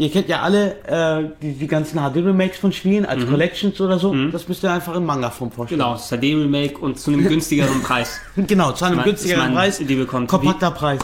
[0.00, 3.32] Ihr kennt ja alle äh, die, die ganzen HD-Remakes von Spielen als mhm.
[3.32, 4.14] Collections oder so.
[4.14, 4.32] Mhm.
[4.32, 5.78] Das müsst ihr einfach in Manga-Form vorstellen.
[5.78, 8.18] Genau, das HD-Remake und zu einem günstigeren Preis.
[8.34, 9.76] genau, zu einem mein, günstigeren mein, Preis.
[9.76, 10.28] Die bekommt.
[10.28, 11.00] Kompakter Preis.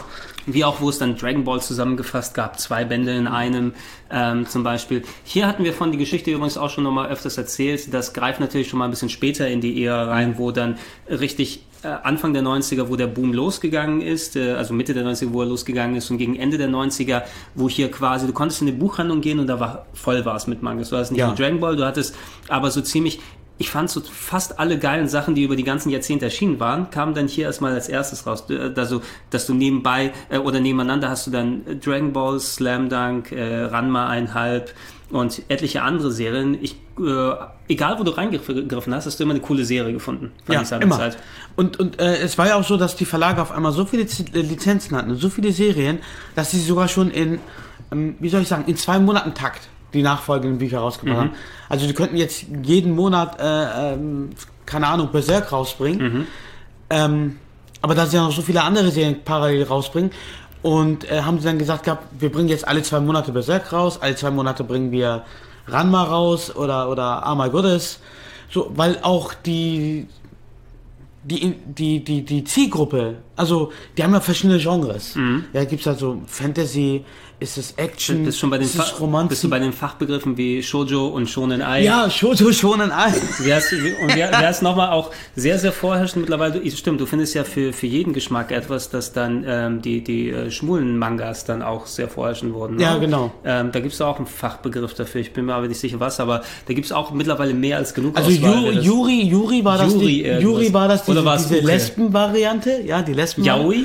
[0.47, 3.75] Wie auch, wo es dann Dragon Ball zusammengefasst gab, zwei Bände in einem
[4.11, 5.03] ähm, zum Beispiel.
[5.25, 7.93] Hier hatten wir von die Geschichte übrigens auch schon nochmal öfters erzählt.
[7.93, 10.79] Das greift natürlich schon mal ein bisschen später in die Ära rein, wo dann
[11.11, 15.43] richtig Anfang der 90er, wo der Boom losgegangen ist, äh, also Mitte der 90er, wo
[15.43, 17.23] er losgegangen ist und gegen Ende der 90er,
[17.55, 20.47] wo hier quasi, du konntest in eine Buchhandlung gehen und da war voll war es
[20.47, 20.91] mit Mangas.
[20.91, 21.29] Du hattest nicht ja.
[21.29, 22.15] nur Dragon Ball, du hattest
[22.49, 23.21] aber so ziemlich
[23.59, 27.15] ich fand so fast alle geilen Sachen, die über die ganzen Jahrzehnte erschienen waren, kamen
[27.15, 28.45] dann hier erstmal als erstes raus.
[28.77, 33.65] Also, dass du nebenbei äh, oder nebeneinander hast du dann Dragon Ball, Slam Dunk, äh,
[33.65, 34.67] Ranma 1,5
[35.11, 36.59] und etliche andere Serien.
[36.61, 37.33] Ich, äh,
[37.69, 40.33] egal wo du reingegriffen hast, hast du immer eine coole Serie gefunden.
[40.49, 40.97] Ja, immer.
[40.97, 41.17] Zeit.
[41.55, 44.03] Und, und äh, es war ja auch so, dass die Verlage auf einmal so viele
[44.03, 45.99] äh, Lizenzen hatten, so viele Serien,
[46.35, 47.39] dass sie sogar schon in,
[47.93, 51.21] ähm, wie soll ich sagen, in zwei Monaten Takt die nachfolgenden Bücher rausgebracht mhm.
[51.21, 51.35] haben.
[51.69, 54.31] Also die könnten jetzt jeden Monat, äh, ähm,
[54.67, 56.13] keine Ahnung, Berserk rausbringen.
[56.13, 56.27] Mhm.
[56.91, 57.37] Ähm,
[57.81, 60.11] aber da sie ja noch so viele andere Serien parallel rausbringen.
[60.63, 63.99] Und äh, haben sie dann gesagt gehabt, wir bringen jetzt alle zwei Monate Berserk raus,
[64.01, 65.25] alle zwei Monate bringen wir
[65.69, 68.01] Ranma raus oder, oder My Goddess.
[68.51, 70.07] So, weil auch die,
[71.25, 75.15] die, die, die, die Zielgruppe, also die haben ja verschiedene Genres.
[75.53, 77.05] Ja, gibt's halt so Fantasy,
[77.39, 79.29] ist es Action, Bist schon bei den ist es Romantik.
[79.31, 81.83] bist du bei den Fachbegriffen wie Shoujo und Shonen Ai?
[81.85, 83.13] ja, Shoujo schon ein Ei.
[83.41, 86.63] Wer ist, und wer, wer ist nochmal auch sehr, sehr vorherrschend mittlerweile?
[86.71, 90.51] Stimmt, du findest ja für, für jeden Geschmack etwas, dass dann ähm, die, die äh,
[90.51, 92.77] schwulen Mangas dann auch sehr vorherrschend wurden.
[92.77, 92.83] ne?
[92.85, 93.31] Ja, genau.
[93.45, 96.19] Ähm, da gibt es auch einen Fachbegriff dafür, ich bin mir aber nicht sicher was,
[96.21, 99.77] aber da gibt es auch mittlerweile mehr als genug Also Auswahl, das- Yuri, Yuri war
[99.77, 100.23] das die.
[100.25, 101.21] Yuri war das diese,
[101.57, 101.59] diese?
[101.67, 103.45] Lesben-Variante, ja, die Lesben.
[103.45, 103.85] Yaoi?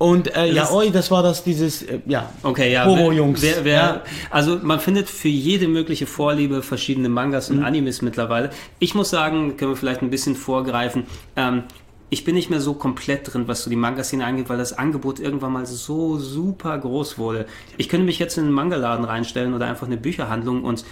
[0.00, 2.86] Und äh, Das ist- Yaoi, das war das dieses, äh, ja, Okay, ja.
[2.86, 3.42] Homo-Jungs.
[3.42, 4.02] Wer, wer, ja.
[4.30, 7.58] Also man findet für jede mögliche Vorliebe verschiedene Mangas Mhm.
[7.58, 8.48] und Animes mittlerweile.
[8.78, 11.04] Ich muss sagen, können wir vielleicht ein bisschen vorgreifen.
[11.36, 11.64] Ähm,
[12.08, 15.20] ich bin nicht mehr so komplett drin, was so die Manga-Szene angeht, weil das Angebot
[15.20, 17.44] irgendwann mal so super groß wurde.
[17.76, 20.82] Ich könnte mich jetzt in einen Mangaladen reinstellen oder einfach eine Bücherhandlung und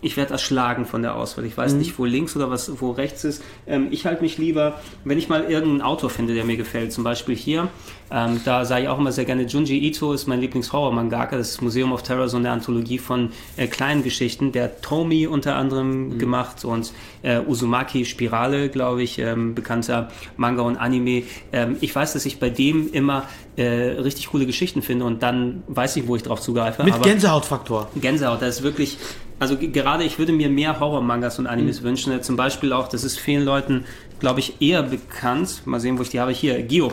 [0.00, 1.44] ich werde erschlagen von der Auswahl.
[1.44, 1.56] Ich Mhm.
[1.62, 3.42] weiß nicht, wo links oder was, wo rechts ist.
[3.66, 6.92] Ähm, ich halte mich lieber, wenn ich mal irgendeinen Autor finde, der mir gefällt.
[6.92, 7.68] Zum Beispiel hier,
[8.10, 11.36] ähm, da sage ich auch immer sehr gerne, Junji Ito ist mein Lieblings-Horror-Mangaka.
[11.36, 14.52] Das ist Museum of Terror, so eine Anthologie von äh, kleinen Geschichten.
[14.52, 16.18] Der hat Tomi unter anderem Mhm.
[16.18, 21.24] gemacht und äh, Uzumaki Spirale, glaube ich, ähm, bekannter Manga und Anime.
[21.52, 23.24] Ähm, ich weiß, dass ich bei dem immer
[23.56, 23.64] äh,
[24.00, 26.84] richtig coole Geschichten finde und dann weiß ich, wo ich drauf zugreife.
[26.84, 27.88] mit Gänsehautfaktor.
[28.00, 28.96] Gänsehaut, das ist wirklich,
[29.38, 32.12] also ge- gerade ich würde mir mehr Horror-Mangas und Animes wünschen.
[32.12, 33.84] Äh, Zum Beispiel auch, das ist vielen Leuten,
[34.20, 35.62] glaube ich, eher bekannt.
[35.64, 36.32] Mal sehen, wo ich die habe.
[36.32, 36.92] Hier, Gio,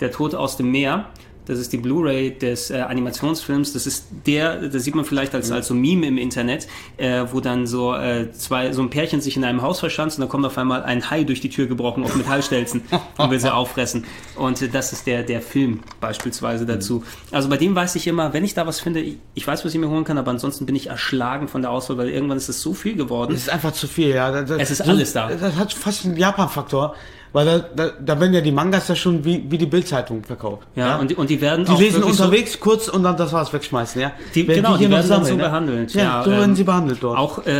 [0.00, 1.06] der Tod aus dem Meer.
[1.50, 3.72] Das ist die Blu-ray des äh, Animationsfilms.
[3.72, 7.40] Das ist der, das sieht man vielleicht als, als so Meme im Internet, äh, wo
[7.40, 10.46] dann so äh, zwei, so ein Pärchen sich in einem Haus verschanzt und dann kommt
[10.46, 12.82] auf einmal ein Hai durch die Tür gebrochen auf Metallstelzen
[13.18, 14.04] und will sie auffressen.
[14.36, 17.02] Und äh, das ist der, der Film beispielsweise dazu.
[17.32, 19.80] Also bei dem weiß ich immer, wenn ich da was finde, ich, weiß, was ich
[19.80, 22.62] mir holen kann, aber ansonsten bin ich erschlagen von der Auswahl, weil irgendwann ist es
[22.62, 23.34] so viel geworden.
[23.34, 24.30] Es ist einfach zu viel, ja.
[24.30, 25.30] Das, Es ist alles da.
[25.30, 26.94] Das hat fast einen Japan-Faktor,
[27.32, 30.66] weil da, da, da werden ja die Mangas ja schon wie, wie die Bildzeitung verkauft.
[30.74, 33.16] Ja, Und, die, und die werden die auch lesen wirklich so- unterwegs kurz und dann
[33.16, 34.12] das war's wegschmeißen, ja.
[34.34, 35.42] Die, Während genau, die hier noch werden dann so ne?
[35.42, 35.94] behandelt.
[35.94, 37.18] Ja, so ähm, werden sie behandelt dort.
[37.18, 37.52] Auch äh,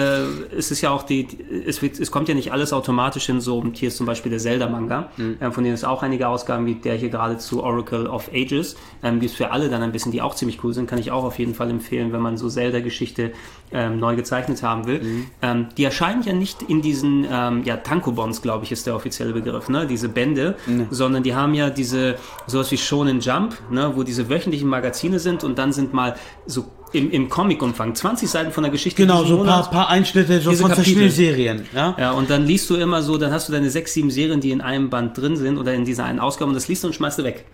[0.57, 3.41] es ist ja auch die, die- es, wird, es kommt ja nicht alles automatisch in
[3.41, 5.37] so, hier ist zum Beispiel der Zelda-Manga, Mhm.
[5.41, 8.77] ähm, von denen es auch einige Ausgaben gibt, der hier gerade zu Oracle of Ages,
[9.03, 11.11] ähm, gibt es für alle dann ein bisschen, die auch ziemlich cool sind, kann ich
[11.11, 13.33] auch auf jeden Fall empfehlen, wenn man so Zelda-Geschichte
[13.73, 15.03] ähm, neu gezeichnet haben will.
[15.03, 15.27] Mhm.
[15.43, 19.33] Ähm, die erscheinen ja nicht in diesen, ähm, ja, Tankobons, glaube ich, ist der offizielle
[19.33, 19.87] Begriff, ne?
[19.87, 20.57] diese Bände,
[20.91, 23.93] sondern die haben ja diese, sowas wie Shonen Jump, ne?
[23.95, 28.51] wo diese wöchentlichen Magazine sind und dann sind mal so im, im Comic-Umfang 20 Seiten
[28.51, 31.11] von der Geschichte genau, so ein paar, paar Einschnitte so von verschiedenen.
[31.11, 31.95] Serien, ja.
[31.99, 34.51] Ja, und dann liest du immer so, dann hast du deine sechs, sieben Serien, die
[34.51, 36.95] in einem Band drin sind oder in dieser einen Ausgabe und das liest du und
[36.95, 37.47] schmeißt du weg.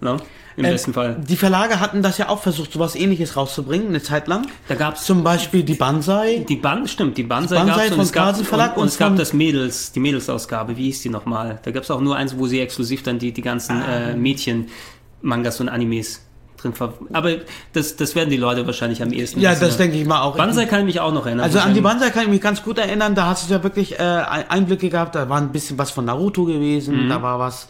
[0.00, 0.16] Ne?
[0.56, 1.16] Im Äh, besten Fall.
[1.28, 4.46] Die Verlage hatten das ja auch versucht, sowas ähnliches rauszubringen, eine Zeit lang.
[4.68, 6.44] Da gab es Zum Beispiel die Banzai.
[6.48, 8.82] die Band, stimmt, die Banzai, Banzai gab's und von es gab, Carlsen Verlag und, und
[8.82, 11.58] und es gab das Mädels, die Mädelsausgabe, wie hieß die nochmal?
[11.64, 14.10] Da gab es auch nur eins, wo sie exklusiv dann die, die ganzen Ah.
[14.10, 16.24] äh, Mädchen-Mangas und Animes
[16.56, 16.92] drin ver...
[17.12, 17.30] Aber
[17.72, 20.36] das, das werden die Leute wahrscheinlich am ehesten Ja, wissen, das denke ich mal auch.
[20.36, 21.44] Banzai kann ich mich auch noch erinnern.
[21.44, 23.98] Also an die Banzai kann ich mich ganz gut erinnern, da hast du ja wirklich
[23.98, 27.08] äh, Ein- Einblicke gehabt, da war ein bisschen was von Naruto gewesen, Mhm.
[27.10, 27.68] da war was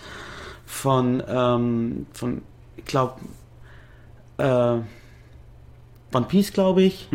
[0.68, 2.42] von, ähm, von
[2.76, 3.20] ich glaube,
[4.36, 4.78] äh,
[6.14, 7.06] One Piece, glaube ich.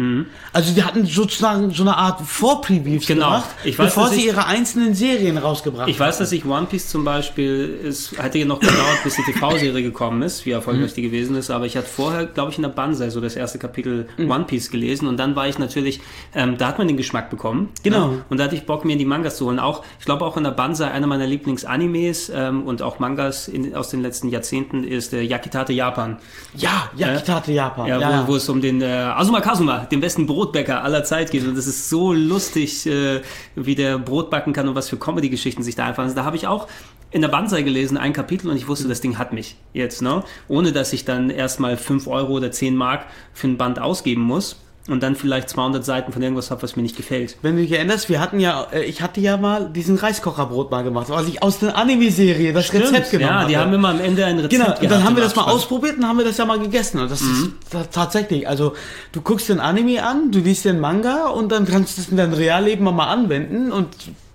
[0.54, 3.26] Also die hatten sozusagen so eine Art Vorpreviews Genau.
[3.26, 6.68] gemacht, Ich weiß, bevor sie ich- ihre einzelnen Serien rausgebracht Ich weiß, dass ich One
[6.68, 10.92] Piece zum Beispiel, es hätte ja noch gedauert, bis die TV-Serie gekommen ist, wie erfolgreich
[10.92, 10.96] Mhm.
[10.96, 13.58] die gewesen ist, aber ich hatte vorher, glaube ich, in der Banzai so das erste
[13.58, 14.30] Kapitel Mhm.
[14.30, 16.00] One Piece gelesen und dann war ich natürlich,
[16.36, 17.70] ähm, da hat man den Geschmack bekommen.
[17.82, 18.10] Genau.
[18.10, 18.26] Ne?
[18.30, 19.58] Und da hatte ich Bock, mir die Mangas zu holen.
[19.58, 23.74] Auch, ich glaube auch in der Banzai, einer meiner Lieblings-Animes ähm, und auch Mangas in,
[23.76, 26.18] aus den letzten Jahrzehnten ist äh, Yakitate Japan.
[26.56, 27.88] Ja, Yakitate Japan.
[27.88, 28.28] Ja, Ja, wo, ja.
[28.28, 31.46] wo es um den äh, Asuma Kazuma, den besten Brotbäcker aller Zeit geht.
[31.46, 33.22] Und das ist so lustig, äh,
[33.56, 36.08] wie der Brot backen kann und was für Comedy-Geschichten sich da einfallen.
[36.08, 36.68] Also da habe ich auch
[37.12, 40.24] in der Banzai gelesen, ein Kapitel und ich wusste, das Ding hat mich jetzt, ne?
[40.48, 44.58] Ohne dass ich dann erstmal 5 Euro oder 10 Mark für ein Band ausgeben muss
[44.90, 47.38] und dann vielleicht 200 Seiten von irgendwas habe, was mir nicht gefällt.
[47.42, 50.84] Wenn du dich erinnerst, wir hatten ja, äh, ich hatte ja mal diesen Reiskocherbrot mal
[50.84, 53.66] gemacht, was ich aus der Anime-Serie das Rezept genommen ja, die hatte.
[53.68, 55.98] haben immer am Ende ein Rezept Genau, und dann gehabt haben wir das mal ausprobiert
[55.98, 57.00] und haben wir das ja mal gegessen.
[57.00, 58.74] Und das ist ta- tatsächlich, also
[59.14, 62.18] du guckst den Anime an, du liest den Manga und dann kannst du es in
[62.18, 63.88] deinem Realleben mal anwenden und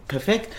[0.08, 0.50] perfekt.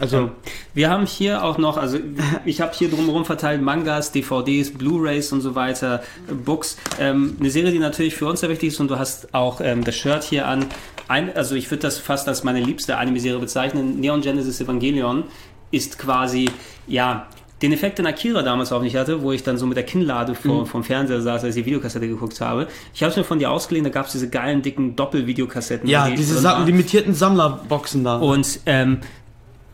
[0.00, 0.30] Also,
[0.74, 1.98] Wir haben hier auch noch, also
[2.44, 6.02] ich habe hier drumherum verteilt Mangas, DVDs, Blu-rays und so weiter,
[6.44, 6.76] Books.
[7.00, 9.84] Ähm, eine Serie, die natürlich für uns sehr wichtig ist und du hast auch ähm,
[9.84, 10.66] das Shirt hier an.
[11.08, 14.00] Ein, also ich würde das fast als meine liebste Anime-Serie bezeichnen.
[14.00, 15.24] Neon Genesis Evangelion
[15.70, 16.50] ist quasi,
[16.86, 17.28] ja,
[17.62, 20.34] den Effekt, den Akira damals auch nicht hatte, wo ich dann so mit der Kinnlade
[20.34, 20.66] vor, mhm.
[20.66, 22.68] vom Fernseher saß, als ich die Videokassette geguckt habe.
[22.94, 25.88] Ich habe es mir von dir ausgeliehen, da gab es diese geilen, dicken Doppelvideokassetten.
[25.88, 28.18] Ja, die diese limitierten Sammlerboxen da.
[28.18, 28.98] Und ähm,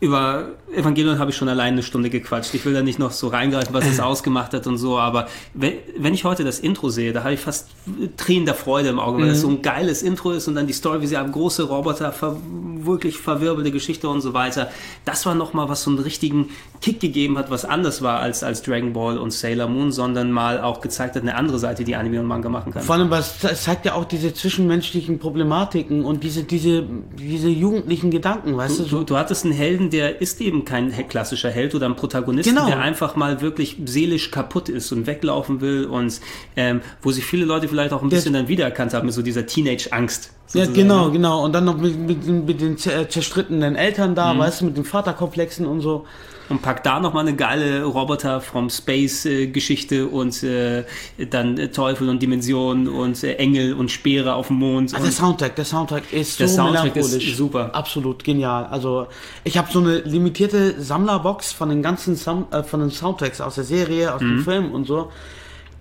[0.01, 2.53] über Evangelion habe ich schon allein eine Stunde gequatscht.
[2.53, 6.13] Ich will da nicht noch so reingreifen, was es ausgemacht hat und so, aber wenn,
[6.13, 7.69] ich heute das Intro sehe, da habe ich fast
[8.17, 9.29] Tränen der Freude im Auge, weil mhm.
[9.29, 12.11] das so ein geiles Intro ist und dann die Story, wie sie haben, große Roboter,
[12.11, 12.37] ver
[12.85, 14.69] wirklich verwirbelte Geschichte und so weiter.
[15.05, 16.49] Das war nochmal, was so einen richtigen
[16.81, 20.61] Kick gegeben hat, was anders war als, als Dragon Ball und Sailor Moon, sondern mal
[20.61, 22.83] auch gezeigt hat, eine andere Seite, die Anime und Manga machen kann.
[22.83, 26.83] Vor allem, es zeigt ja auch diese zwischenmenschlichen Problematiken und diese, diese,
[27.17, 28.83] diese jugendlichen Gedanken, weißt du?
[28.83, 32.49] Du, du, du hattest einen Helden, der ist eben kein klassischer Held oder ein Protagonist,
[32.49, 32.65] genau.
[32.65, 36.19] der einfach mal wirklich seelisch kaputt ist und weglaufen will und
[36.55, 39.21] ähm, wo sich viele Leute vielleicht auch ein bisschen der, dann wiedererkannt haben mit so
[39.21, 40.31] dieser Teenage-Angst.
[40.53, 41.13] Ja, genau, ne?
[41.13, 41.43] genau.
[41.43, 44.39] Und dann noch mit, mit, mit den zerstrittenen Eltern da, mhm.
[44.39, 46.05] weißt du, mit den Vaterkomplexen und so
[46.49, 50.85] und packt da nochmal eine geile Roboter from Space äh, Geschichte und äh,
[51.29, 54.93] dann äh, Teufel und Dimensionen und äh, Engel und Speere auf dem Mond.
[54.93, 57.73] Also der Soundtrack, der Soundtrack ist der so Soundtrack ist super.
[57.73, 58.65] Absolut genial.
[58.65, 59.07] Also
[59.43, 63.55] ich habe so eine limitierte Sammlerbox von den ganzen Sam äh, von den Soundtracks aus
[63.55, 64.37] der Serie, aus mhm.
[64.37, 65.11] dem Film und so.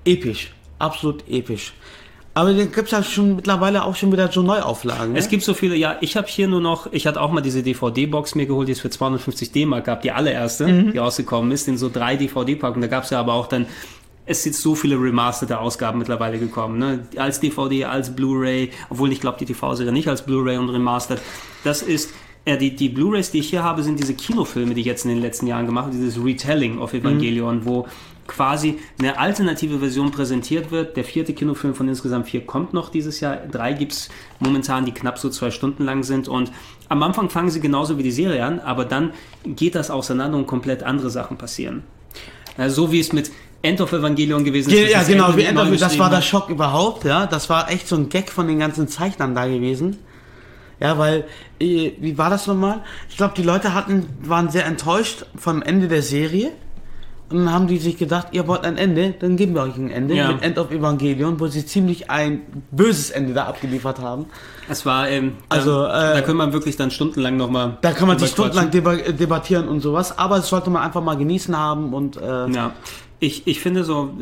[0.05, 1.73] Episch, absolut episch.
[2.35, 5.13] Aber den gibt es ja schon mittlerweile auch schon wieder so Neuauflagen.
[5.13, 5.19] Ne?
[5.19, 7.63] Es gibt so viele, ja, ich habe hier nur noch, ich hatte auch mal diese
[7.63, 10.93] DVD-Box mir geholt, die es für 250 D-Mark gab, die allererste, mhm.
[10.93, 12.83] die rausgekommen ist, in so drei DVD-Packungen.
[12.83, 13.67] Da gab es ja aber auch dann
[14.27, 17.07] es sind so viele remasterte Ausgaben mittlerweile gekommen, ne?
[17.17, 21.21] als DVD, als Blu-ray, obwohl ich glaube, die TV-Serie nicht als Blu-ray und remastered.
[21.63, 22.11] Das ist
[22.47, 25.11] ja, die, die Blu-rays, die ich hier habe, sind diese Kinofilme, die ich jetzt in
[25.11, 27.65] den letzten Jahren gemacht habe, dieses Retelling of Evangelion, mhm.
[27.65, 27.87] wo
[28.27, 30.97] quasi eine alternative Version präsentiert wird.
[30.97, 33.37] Der vierte Kinofilm von insgesamt vier kommt noch dieses Jahr.
[33.37, 34.09] Drei gibt es
[34.41, 36.29] momentan, die knapp so zwei Stunden lang sind.
[36.29, 36.51] Und
[36.89, 39.13] am Anfang fangen sie genauso wie die Serie an, aber dann
[39.45, 41.83] geht das auseinander und komplett andere Sachen passieren.
[42.57, 43.31] Ja, so wie es mit
[43.63, 44.91] End of Evangelion gewesen ist.
[44.91, 47.27] Ja, genau, wie End of, das war der Schock überhaupt, ja.
[47.27, 49.99] Das war echt so ein Gag von den ganzen Zeichnern da gewesen.
[50.81, 51.25] Ja, weil,
[51.61, 52.83] äh, wie war das nochmal?
[53.09, 56.53] Ich glaube, die Leute hatten, waren sehr enttäuscht vom Ende der Serie.
[57.35, 59.91] Und dann haben die sich gedacht, ihr wollt ein Ende, dann geben wir euch ein
[59.91, 60.31] Ende ja.
[60.31, 64.27] mit End of Evangelion, wo sie ziemlich ein böses Ende da abgeliefert haben.
[64.69, 67.77] Es war, ähm, also, da, äh, da kann man wirklich dann stundenlang nochmal.
[67.81, 71.59] Da kann man sich stundenlang debattieren und sowas, aber das sollte man einfach mal genießen
[71.59, 72.19] haben und.
[72.19, 72.73] Äh, ja.
[73.25, 74.15] Ich, ich finde so,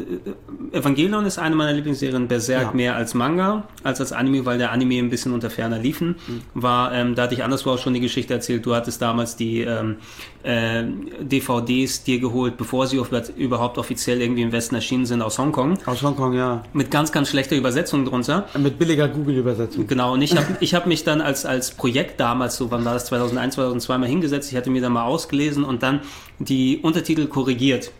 [0.73, 2.73] äh, Evangelion ist eine meiner Lieblingsserien, Berserk ja.
[2.73, 6.15] mehr als Manga, als als Anime, weil der Anime ein bisschen unter ferner liefen.
[6.29, 6.43] Mhm.
[6.55, 9.63] War, ähm, da hatte ich anderswo auch schon die Geschichte erzählt, du hattest damals die
[9.63, 9.97] ähm,
[10.45, 10.85] äh,
[11.21, 15.79] DVDs dir geholt, bevor sie auf, überhaupt offiziell irgendwie im Westen erschienen sind, aus Hongkong.
[15.85, 16.63] Aus Hongkong, ja.
[16.73, 18.47] Mit ganz, ganz schlechter Übersetzung drunter.
[18.57, 19.89] Mit billiger Google-Übersetzung.
[19.89, 22.95] Genau, und ich habe ich hab mich dann als, als Projekt damals, so wann war
[22.95, 26.03] das, 2001, 2002 mal hingesetzt, ich hatte mir dann mal ausgelesen und dann
[26.39, 27.91] die Untertitel korrigiert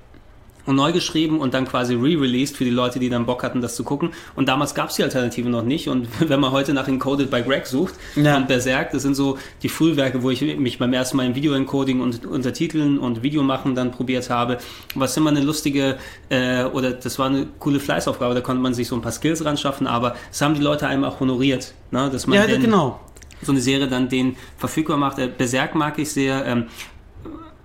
[0.67, 3.77] und neu geschrieben und dann quasi re-released für die Leute, die dann Bock hatten, das
[3.77, 4.11] zu gucken.
[4.37, 5.89] Und damals gab es die Alternative noch nicht.
[5.89, 8.37] Und wenn man heute nach Encoded by Greg sucht ja.
[8.37, 12.01] und Berserk, das sind so die Frühwerke, wo ich mich beim ersten Mal im Video-Encoding
[12.01, 14.59] und Untertiteln und Video machen dann probiert habe.
[14.95, 15.97] Was immer eine lustige
[16.29, 19.45] äh, oder das war eine coole Fleißaufgabe, da konnte man sich so ein paar Skills
[19.45, 21.75] ran schaffen, aber das haben die Leute einem auch honoriert.
[21.91, 22.09] Ne?
[22.11, 23.01] Dass man ja, genau
[23.43, 25.19] so eine Serie dann den verfügbar macht.
[25.19, 26.47] Äh, Berserk mag ich sehr.
[26.47, 26.67] Ähm,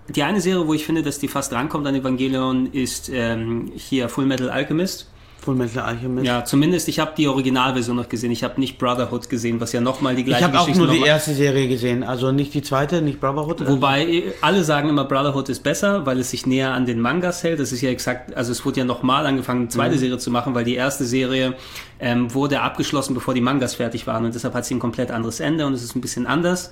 [0.09, 4.09] die eine Serie, wo ich finde, dass die fast rankommt an Evangelion, ist ähm, hier
[4.09, 5.07] Full Metal Alchemist.
[5.41, 6.25] Full Metal Alchemist.
[6.25, 8.31] Ja, zumindest ich habe die Originalversion noch gesehen.
[8.31, 10.75] Ich habe nicht Brotherhood gesehen, was ja nochmal die gleiche Geschichte ist.
[10.75, 13.65] Ich habe auch nur die erste Serie gesehen, also nicht die zweite, nicht Brotherhood.
[13.67, 17.59] Wobei alle sagen immer, Brotherhood ist besser, weil es sich näher an den Mangas hält.
[17.59, 19.99] Das ist ja exakt, also es wurde ja nochmal angefangen, eine zweite mhm.
[19.99, 21.55] Serie zu machen, weil die erste Serie
[21.99, 25.39] ähm, wurde abgeschlossen, bevor die Mangas fertig waren und deshalb hat sie ein komplett anderes
[25.39, 26.71] Ende und es ist ein bisschen anders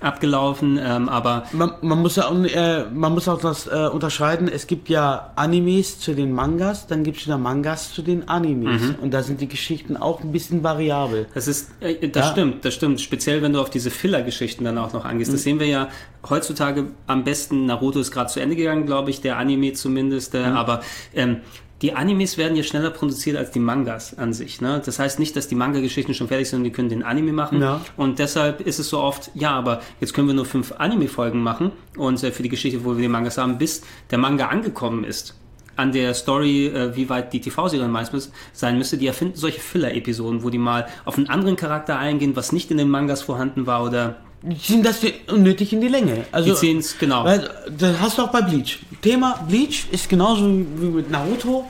[0.00, 4.48] abgelaufen, ähm, aber man, man, muss ja äh, man muss auch das äh, unterscheiden.
[4.48, 8.82] Es gibt ja Animes zu den Mangas, dann gibt es wieder Mangas zu den Animes
[8.82, 8.96] mhm.
[9.00, 11.26] und da sind die Geschichten auch ein bisschen variabel.
[11.32, 12.32] Das ist äh, das ja.
[12.32, 13.00] stimmt, das stimmt.
[13.00, 15.32] Speziell wenn du auf diese Filler-Geschichten dann auch noch angehst.
[15.32, 15.44] Das mhm.
[15.44, 15.88] sehen wir ja
[16.28, 17.66] heutzutage am besten.
[17.66, 20.34] Naruto ist gerade zu Ende gegangen, glaube ich, der Anime zumindest.
[20.34, 20.56] Äh, mhm.
[20.56, 20.80] Aber
[21.14, 21.38] ähm,
[21.82, 24.60] die Animes werden ja schneller produziert als die Mangas an sich.
[24.60, 24.80] Ne?
[24.84, 27.60] Das heißt nicht, dass die Manga-Geschichten schon fertig sind und die können den Anime machen.
[27.60, 27.82] Ja.
[27.96, 31.72] Und deshalb ist es so oft, ja, aber jetzt können wir nur fünf Anime-Folgen machen
[31.96, 35.34] und äh, für die Geschichte, wo wir die Mangas haben, bis der Manga angekommen ist
[35.76, 40.42] an der Story, äh, wie weit die TV-Serie meistens sein müsste, die erfinden solche Filler-Episoden,
[40.42, 43.84] wo die mal auf einen anderen Charakter eingehen, was nicht in den Mangas vorhanden war
[43.84, 44.16] oder
[44.60, 46.24] ziehen das unnötig in die Länge.
[46.32, 47.24] Also, die ziehen es, genau.
[47.24, 48.78] Weil, das hast du auch bei Bleach.
[49.02, 51.64] Thema Bleach ist genauso wie mit Naruto.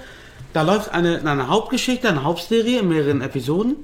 [0.53, 3.77] Da läuft eine, eine Hauptgeschichte, eine Hauptserie in mehreren Episoden.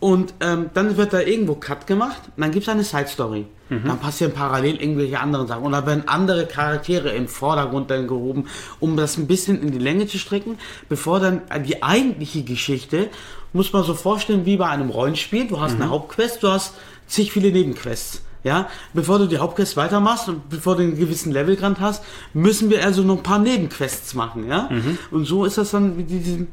[0.00, 3.46] Und ähm, dann wird da irgendwo Cut gemacht und dann gibt es eine Side Story.
[3.70, 3.84] Mhm.
[3.86, 5.64] Dann passieren parallel irgendwelche anderen Sachen.
[5.64, 8.46] Und dann werden andere Charaktere im Vordergrund dann gehoben,
[8.80, 10.58] um das ein bisschen in die Länge zu strecken,
[10.90, 13.08] bevor dann die eigentliche Geschichte,
[13.54, 15.46] muss man so vorstellen wie bei einem Rollenspiel.
[15.46, 15.82] Du hast mhm.
[15.82, 16.74] eine Hauptquest, du hast
[17.06, 18.22] zig viele Nebenquests.
[18.42, 22.84] Ja, bevor du die Hauptquest weitermachst und bevor du einen gewissen Levelgrad hast, müssen wir
[22.84, 24.68] also noch ein paar Nebenquests machen, ja.
[24.70, 24.98] Mhm.
[25.10, 26.48] Und so ist das dann mit diesem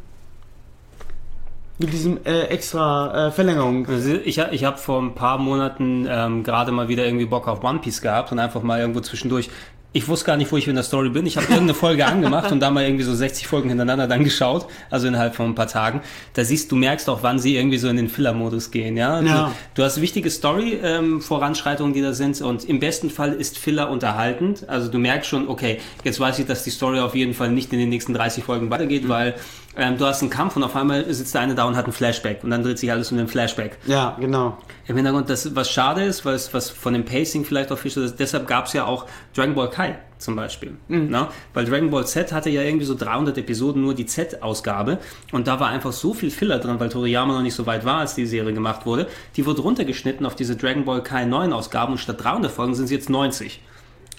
[1.81, 3.87] mit diesem äh, extra äh, Verlängerung.
[3.87, 7.63] Also ich, ich habe vor ein paar Monaten ähm, gerade mal wieder irgendwie Bock auf
[7.63, 9.49] One Piece gehabt und einfach mal irgendwo zwischendurch
[9.93, 11.25] ich wusste gar nicht, wo ich in der Story bin.
[11.25, 14.67] Ich habe irgendeine Folge angemacht und da mal irgendwie so 60 Folgen hintereinander dann geschaut,
[14.89, 16.01] also innerhalb von ein paar Tagen.
[16.33, 18.95] Da siehst du, merkst auch, wann sie irgendwie so in den Filler-Modus gehen.
[18.95, 19.21] Ja?
[19.21, 19.47] ja.
[19.47, 23.89] Du, du, hast wichtige Story-Voranschreitungen, ähm, die da sind und im besten Fall ist Filler
[23.89, 24.67] unterhaltend.
[24.69, 27.73] Also du merkst schon, okay, jetzt weiß ich, dass die Story auf jeden Fall nicht
[27.73, 29.09] in den nächsten 30 Folgen weitergeht, mhm.
[29.09, 29.35] weil
[29.77, 31.93] ähm, du hast einen Kampf und auf einmal sitzt der eine da und hat einen
[31.93, 33.77] Flashback und dann dreht sich alles um den Flashback.
[33.85, 34.57] Ja, genau.
[34.87, 38.19] Im Hintergrund, das, was schade ist, es was von dem Pacing vielleicht auch fisch ist,
[38.19, 40.75] deshalb gab es ja auch Dragon Ball Kai zum Beispiel.
[40.89, 41.09] Mhm.
[41.09, 41.27] Ne?
[41.53, 44.99] Weil Dragon Ball Z hatte ja irgendwie so 300 Episoden, nur die Z-Ausgabe
[45.31, 47.99] und da war einfach so viel Filler drin, weil Toriyama noch nicht so weit war,
[47.99, 49.07] als die Serie gemacht wurde.
[49.37, 52.85] Die wurde runtergeschnitten auf diese Dragon Ball Kai 9 Ausgaben und statt 300 Folgen sind
[52.85, 53.61] es jetzt 90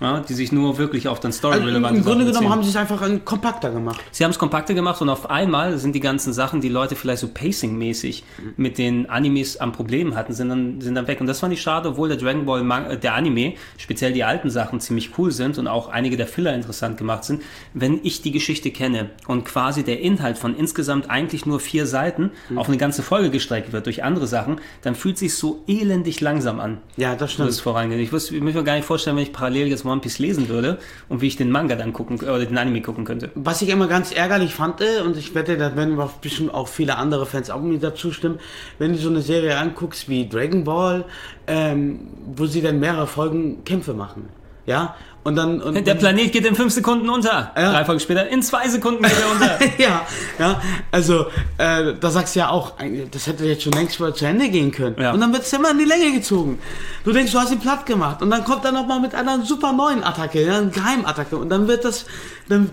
[0.02, 2.76] ja, die sich nur wirklich auf den Story-relevanten also Im Grunde genommen haben sie es
[2.76, 4.00] einfach kompakter gemacht.
[4.10, 7.20] Sie haben es kompakter gemacht und auf einmal sind die ganzen Sachen, die Leute vielleicht
[7.20, 8.24] so Pacing-mäßig
[8.56, 11.20] mit den Animes am Problem hatten, sind dann, sind dann weg.
[11.20, 14.50] Und das fand ich schade, obwohl der Dragon Ball, äh, der Anime, speziell die alten
[14.50, 17.42] Sachen, ziemlich cool sind und auch einige der Filler interessant gemacht sind.
[17.74, 22.30] Wenn ich die Geschichte kenne und quasi der Inhalt von insgesamt eigentlich nur vier Seiten
[22.48, 22.58] mhm.
[22.58, 26.60] auf eine ganze Folge gestreckt wird durch andere Sachen, dann fühlt sich so elendig langsam
[26.60, 26.78] an.
[26.96, 27.48] Ja, das stimmt.
[27.48, 28.00] Das vorangeht.
[28.00, 30.78] Ich, ich mir gar nicht vorstellen, wenn ich parallel jetzt One Piece lesen würde
[31.08, 33.30] und wie ich den Manga dann gucken oder den Anime gucken könnte.
[33.34, 36.96] Was ich immer ganz ärgerlich fand, äh, und ich wette, da werden bestimmt auch viele
[36.96, 38.40] andere Fans auch mir dazu stimmen,
[38.78, 41.04] wenn du so eine Serie anguckst wie Dragon Ball,
[41.46, 42.00] ähm,
[42.34, 44.28] wo sie dann mehrere Folgen Kämpfe machen.
[44.64, 47.52] Ja, und dann, und der Planet geht in fünf Sekunden unter.
[47.56, 47.72] Ja.
[47.72, 49.58] Drei Folgen später, in zwei Sekunden geht er unter.
[49.78, 50.06] ja,
[50.38, 51.26] ja, also
[51.58, 52.72] äh, da sagst du ja auch,
[53.10, 54.96] das hätte jetzt schon längst mal zu Ende gehen können.
[54.98, 55.12] Ja.
[55.12, 56.58] Und dann wird es immer in die Länge gezogen.
[57.04, 58.20] Du denkst, du hast ihn platt gemacht.
[58.20, 61.36] Und dann kommt er nochmal mit einer super neuen Attacke, einer Geheimattacke.
[61.36, 62.04] Und dann wird das,
[62.48, 62.70] dann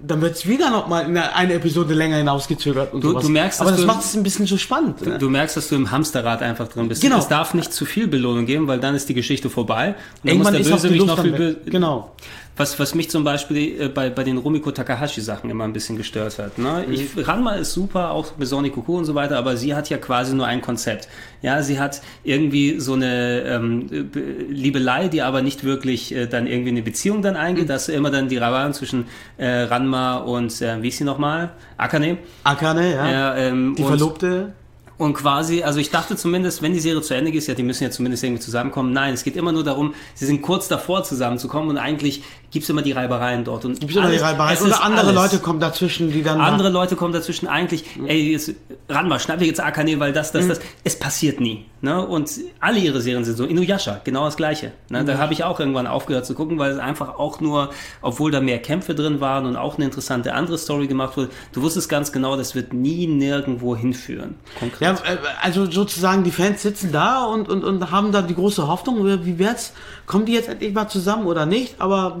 [0.00, 3.24] dann wird es wieder noch mal in eine Episode länger hinausgezögert und du, sowas.
[3.24, 5.00] Du merkst, Aber das macht es ein bisschen so spannend.
[5.00, 5.18] Du, ne?
[5.18, 7.02] du, merkst, dass du im Hamsterrad einfach drin bist.
[7.02, 7.18] Genau.
[7.18, 9.96] Es darf nicht zu viel Belohnung geben, weil dann ist die Geschichte vorbei.
[10.22, 12.12] Und Irgendwann muss der Bösewicht noch viel Genau.
[12.58, 15.96] Was, was mich zum Beispiel äh, bei, bei den Rumiko Takahashi Sachen immer ein bisschen
[15.96, 16.58] gestört hat.
[16.58, 16.84] Ne?
[16.86, 16.92] Mhm.
[16.92, 19.96] Ich, Ranma ist super, auch mit Sonic Kuku und so weiter, aber sie hat ja
[19.96, 21.08] quasi nur ein Konzept.
[21.40, 24.10] Ja, sie hat irgendwie so eine ähm,
[24.50, 27.68] Liebelei, die aber nicht wirklich äh, dann irgendwie eine Beziehung dann eingeht, mhm.
[27.68, 31.52] dass immer dann die Raban zwischen äh, Ranma und, äh, wie ist sie nochmal?
[31.76, 32.18] Akane.
[32.44, 33.10] Akane, ja.
[33.10, 34.52] ja ähm, die Verlobte.
[34.98, 37.84] Und quasi, also ich dachte zumindest, wenn die Serie zu Ende ist, ja, die müssen
[37.84, 38.92] ja zumindest irgendwie zusammenkommen.
[38.92, 42.70] Nein, es geht immer nur darum, sie sind kurz davor zusammenzukommen und eigentlich gibt es
[42.70, 43.64] immer die Reibereien dort.
[43.64, 45.14] Und gibt es immer die Reibereien oder andere alles.
[45.14, 46.40] Leute kommen dazwischen, die dann.
[46.40, 48.54] Andere Leute kommen dazwischen eigentlich, ey, jetzt,
[48.88, 50.48] Ranma, schnapp dir jetzt Akane, weil das, das, mhm.
[50.48, 50.60] das.
[50.84, 51.66] Es passiert nie.
[51.80, 52.04] Ne?
[52.04, 53.44] Und alle ihre Serien sind so.
[53.44, 54.72] Inuyasha, genau das gleiche.
[54.88, 55.02] Ne?
[55.02, 55.06] Mhm.
[55.06, 57.70] Da habe ich auch irgendwann aufgehört zu gucken, weil es einfach auch nur,
[58.02, 61.62] obwohl da mehr Kämpfe drin waren und auch eine interessante andere Story gemacht wurde, du
[61.62, 64.36] wusstest ganz genau, das wird nie nirgendwo hinführen.
[64.58, 64.80] Konkret.
[64.80, 68.66] Ja, äh, also sozusagen die Fans sitzen da und, und, und haben da die große
[68.66, 69.72] Hoffnung, wie wird's?
[70.06, 71.80] Kommen die jetzt endlich mal zusammen oder nicht?
[71.80, 72.18] Aber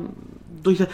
[0.76, 0.88] durch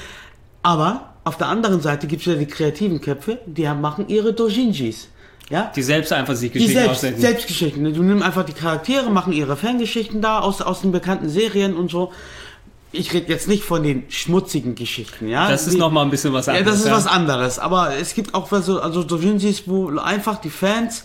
[0.63, 5.09] aber auf der anderen Seite gibt es ja die kreativen Köpfe, die machen ihre Dojinjis.
[5.51, 5.71] Ja?
[5.77, 7.93] Die selbst einfach sich Geschichten die selbst, Selbstgeschichten.
[7.93, 11.91] Du nimmst einfach die Charaktere, machen ihre Fangeschichten da aus, aus den bekannten Serien und
[11.91, 12.13] so.
[12.93, 15.51] Ich rede jetzt nicht von den schmutzigen Geschichten, ja.
[15.51, 16.67] Das ist nochmal ein bisschen was anderes.
[16.67, 16.97] Ja, das ist ja.
[16.97, 17.59] was anderes.
[17.59, 21.05] Aber es gibt auch so, also Dojinjis, wo einfach die Fans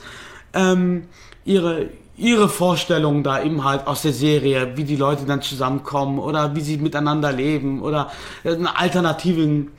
[0.53, 1.08] ähm,
[1.43, 6.55] ihre, ihre Vorstellungen da eben halt aus der Serie, wie die Leute dann zusammenkommen oder
[6.55, 8.12] wie sie miteinander leben oder
[8.43, 9.71] einen alternativen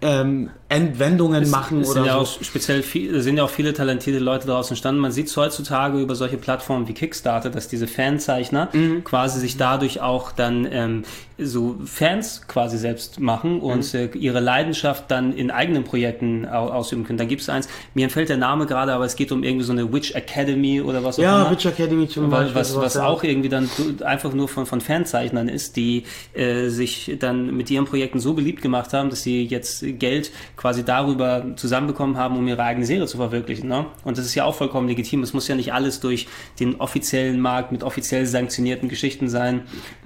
[0.00, 2.18] ähm, Entwendungen es, machen es oder sind ja so.
[2.20, 5.00] auch speziell viel, sind ja auch viele talentierte Leute daraus entstanden.
[5.00, 9.04] Man sieht es heutzutage über solche Plattformen wie Kickstarter, dass diese Fanzeichner mhm.
[9.04, 11.02] quasi sich dadurch auch dann ähm,
[11.36, 14.00] so Fans quasi selbst machen und mhm.
[14.00, 17.18] äh, ihre Leidenschaft dann in eigenen Projekten ausüben können.
[17.18, 19.72] Da gibt es eins, mir entfällt der Name gerade, aber es geht um irgendwie so
[19.72, 21.44] eine Witch Academy oder was auch ja, immer.
[21.46, 22.54] Ja, Witch Academy zum Beispiel.
[22.54, 23.30] Was, was auch ja.
[23.30, 23.68] irgendwie dann
[24.04, 26.04] einfach nur von, von Fanzeichnern ist, die
[26.34, 30.84] äh, sich dann mit ihren Projekten so beliebt gemacht haben, dass sie jetzt Geld quasi
[30.84, 33.68] darüber zusammenbekommen haben, um ihre eigene Serie zu verwirklichen.
[33.68, 33.86] Ne?
[34.04, 35.22] Und das ist ja auch vollkommen legitim.
[35.22, 36.28] Es muss ja nicht alles durch
[36.60, 39.62] den offiziellen Markt mit offiziell sanktionierten Geschichten sein.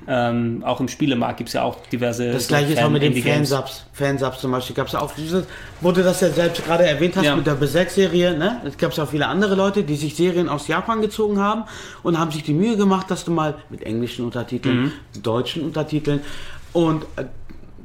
[0.07, 2.33] Ähm, auch im Spielemarkt gibt es ja auch diverse.
[2.33, 3.85] Das gleiche ist auch mit den Fansubs.
[3.93, 5.13] Fansubs zum Beispiel gab es auch.
[5.81, 7.37] Wo du das ja selbst gerade erwähnt hast ja.
[7.37, 8.63] mit der Berserk-Serie, ne?
[8.65, 11.65] Es gab ja auch viele andere Leute, die sich Serien aus Japan gezogen haben
[12.03, 15.23] und haben sich die Mühe gemacht, dass du mal mit englischen Untertiteln, mhm.
[15.23, 16.21] deutschen Untertiteln
[16.73, 17.25] und äh,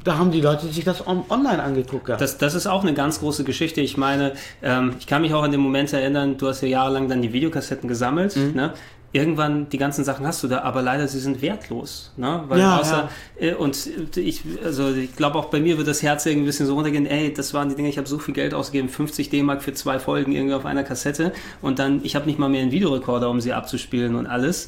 [0.04, 2.10] da haben die Leute sich das on online angeguckt.
[2.10, 2.18] Ja.
[2.18, 3.82] Das, das ist auch eine ganz große Geschichte.
[3.82, 7.08] Ich meine, ähm, ich kann mich auch an den Moment erinnern, du hast ja jahrelang
[7.08, 8.36] dann die Videokassetten gesammelt.
[8.36, 8.54] Mhm.
[8.54, 8.74] Ne?
[9.14, 12.44] irgendwann die ganzen Sachen hast du da, aber leider sie sind wertlos, ne?
[12.48, 13.48] Weil ja, außer ja.
[13.48, 16.66] Äh, und ich also ich glaube auch bei mir wird das Herz irgendwie ein bisschen
[16.66, 19.62] so runtergehen, ey, das waren die Dinge, ich habe so viel Geld ausgegeben, 50 D-Mark
[19.62, 21.32] für zwei Folgen irgendwie auf einer Kassette
[21.62, 24.68] und dann ich habe nicht mal mehr einen Videorekorder, um sie abzuspielen und alles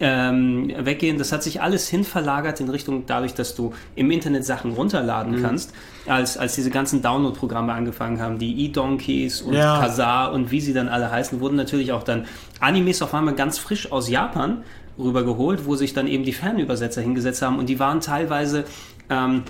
[0.00, 1.18] ähm, weggehen.
[1.18, 5.36] Das hat sich alles hin verlagert in Richtung dadurch, dass du im Internet Sachen runterladen
[5.36, 5.42] mhm.
[5.42, 5.72] kannst,
[6.06, 9.80] als, als diese ganzen Download-Programme angefangen haben, die E-Donkeys und ja.
[9.80, 12.26] Kazaa und wie sie dann alle heißen, wurden natürlich auch dann
[12.60, 14.62] Animes auf einmal ganz frisch aus Japan
[14.98, 18.64] rübergeholt, wo sich dann eben die Fernübersetzer hingesetzt haben und die waren teilweise
[19.10, 19.42] ähm,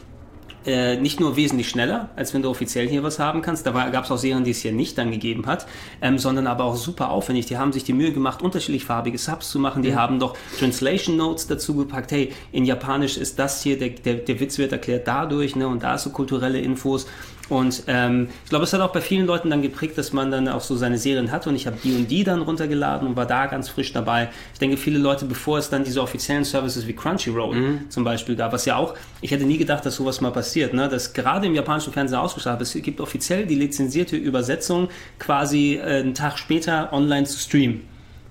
[0.67, 3.67] äh, nicht nur wesentlich schneller, als wenn du offiziell hier was haben kannst.
[3.67, 5.67] Da gab es auch Serien, die es hier nicht dann gegeben hat,
[6.01, 7.47] ähm, sondern aber auch super aufwendig.
[7.47, 9.83] Die haben sich die Mühe gemacht, unterschiedlich farbige Subs zu machen.
[9.83, 9.97] Die mhm.
[9.97, 12.13] haben doch Translation Notes dazu gepackt.
[12.13, 15.83] Hey, in Japanisch ist das hier, der, der, der Witz wird erklärt dadurch, ne, und
[15.83, 17.07] da ist so kulturelle Infos.
[17.49, 20.49] Und ähm, ich glaube, es hat auch bei vielen Leuten dann geprägt, dass man dann
[20.49, 23.27] auch so seine Serien hatte und ich habe die und die dann runtergeladen und war
[23.27, 24.31] da ganz frisch dabei.
[24.53, 27.91] Ich denke, viele Leute, bevor es dann diese offiziellen Services wie Crunchyroll mhm.
[27.91, 30.89] zum Beispiel gab, was ja auch, ich hätte nie gedacht, dass sowas mal passiert, ne?
[30.89, 34.89] dass gerade im japanischen Fernsehen ausgestrahlt es gibt offiziell die lizenzierte Übersetzung
[35.19, 37.83] quasi äh, einen Tag später online zu streamen.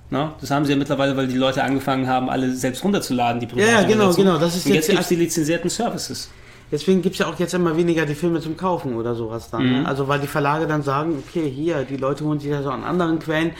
[0.09, 0.31] Ne?
[0.39, 3.65] Das haben sie ja mittlerweile, weil die Leute angefangen haben, alle selbst runterzuladen, die Ja,
[3.65, 4.37] ja genau, genau.
[4.37, 6.29] Das ist und jetzt, jetzt gibt es die lizenzierten Services.
[6.73, 9.61] Deswegen gibt es ja auch jetzt immer weniger die Filme zum Kaufen oder sowas dann.
[9.61, 9.69] Ne?
[9.69, 9.81] Mhm.
[9.83, 9.87] Ne?
[9.87, 12.83] Also weil die Verlage dann sagen, okay, hier, die Leute holen sich ja so an
[12.83, 13.51] anderen Quellen.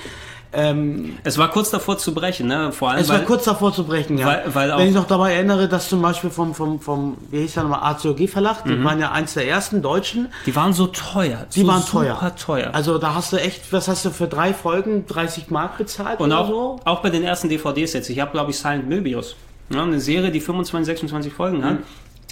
[0.52, 2.72] Ähm, es war kurz davor zu brechen, ne?
[2.72, 4.26] Vor allem, es war kurz davor zu brechen, ja.
[4.26, 7.54] Weil, weil Wenn ich noch dabei erinnere, dass zum Beispiel vom, vom, vom wie hieß
[7.54, 8.84] der nochmal, ACOG Verlag, die mhm.
[8.84, 10.30] waren ja eins der ersten Deutschen.
[10.48, 11.46] Die waren so teuer.
[11.54, 12.36] Die so waren teuer.
[12.36, 12.70] teuer.
[12.74, 16.32] Also da hast du echt, was hast du für drei Folgen, 30 Mark bezahlt Und
[16.32, 16.80] auch, so?
[16.86, 18.10] auch bei den ersten DVDs jetzt.
[18.10, 19.36] Ich habe, glaube ich, Silent Möbius.
[19.70, 21.74] Ja, eine Serie, die 25, 26 Folgen hat.
[21.74, 21.84] Mhm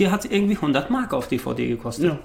[0.02, 2.06] die hat irgendwie 100 Mark auf DVD gekostet.
[2.06, 2.18] Ja.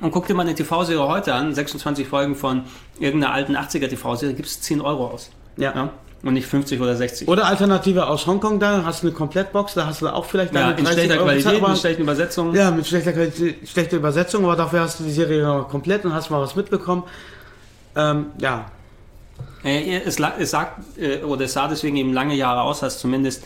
[0.00, 2.64] Und guck dir mal eine TV-Serie heute an, 26 Folgen von
[2.98, 5.30] irgendeiner alten 80er TV-Serie, gibt es 10 Euro aus.
[5.56, 5.74] Ja.
[5.74, 5.90] ja.
[6.22, 7.26] Und nicht 50 oder 60.
[7.28, 10.72] Oder Alternative aus Hongkong, da hast du eine Komplettbox, da hast du auch vielleicht ja,
[10.72, 12.54] in schlechter Euro Qualität, aber, mit schlechten Übersetzungen.
[12.54, 16.28] Ja, mit schlechter Qualität, schlechter Übersetzung, aber dafür hast du die Serie komplett und hast
[16.30, 17.04] mal was mitbekommen.
[17.96, 18.66] Ähm, ja.
[19.62, 23.42] Es, es sagt, äh, oder es sah deswegen eben lange Jahre aus, dass zumindest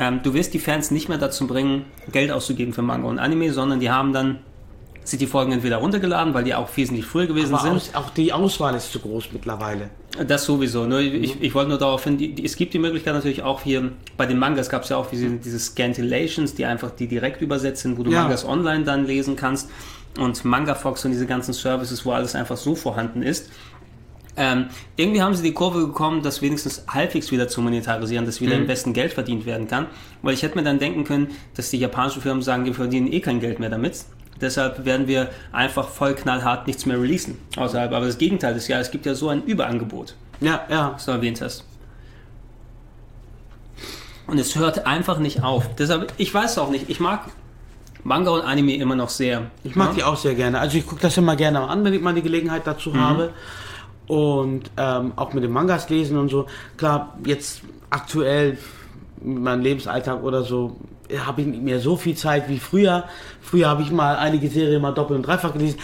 [0.00, 3.52] ähm, du wirst die Fans nicht mehr dazu bringen, Geld auszugeben für Manga und Anime,
[3.52, 4.40] sondern die haben dann
[5.04, 7.76] sind die Folgen entweder runtergeladen, weil die auch wesentlich früher gewesen Aber sind.
[7.76, 9.90] Aus, auch die Auswahl ist zu groß mittlerweile.
[10.26, 10.86] Das sowieso.
[10.86, 11.42] Nur ich, mhm.
[11.42, 14.26] ich wollte nur darauf hin, die, die, es gibt die Möglichkeit natürlich auch hier, bei
[14.26, 17.98] den Mangas gab es ja auch diese, diese Scantillations, die einfach die direkt übersetzt sind,
[17.98, 18.22] wo du ja.
[18.22, 19.70] Mangas online dann lesen kannst.
[20.18, 23.50] Und Manga Fox und diese ganzen Services, wo alles einfach so vorhanden ist.
[24.36, 24.66] Ähm,
[24.96, 28.62] irgendwie haben sie die Kurve gekommen, das wenigstens halbwegs wieder zu monetarisieren, dass wieder mhm.
[28.62, 29.86] im besten Geld verdient werden kann.
[30.22, 33.20] Weil ich hätte mir dann denken können, dass die japanischen Firmen sagen, wir verdienen eh
[33.20, 34.04] kein Geld mehr damit.
[34.40, 37.92] Deshalb werden wir einfach voll knallhart nichts mehr releasen außerhalb.
[37.92, 40.14] Aber das Gegenteil ist ja, es gibt ja so ein Überangebot.
[40.40, 40.92] Ja, ja.
[40.94, 41.64] Was du erwähnt hast.
[44.26, 45.74] Und es hört einfach nicht auf.
[45.74, 47.26] Deshalb, ich weiß auch nicht, ich mag
[48.04, 49.50] Manga und Anime immer noch sehr.
[49.64, 49.94] Ich mag ja?
[49.94, 50.60] die auch sehr gerne.
[50.60, 53.00] Also ich gucke das immer gerne an, wenn ich mal die Gelegenheit dazu mhm.
[53.00, 53.32] habe
[54.10, 56.46] und ähm, auch mit den Mangas lesen und so.
[56.76, 58.58] Klar, jetzt aktuell
[59.22, 60.76] mein Lebensalltag oder so
[61.18, 63.04] habe ich nicht mehr so viel Zeit wie früher.
[63.40, 65.78] Früher habe ich mal einige Serien mal doppelt und dreifach gelesen.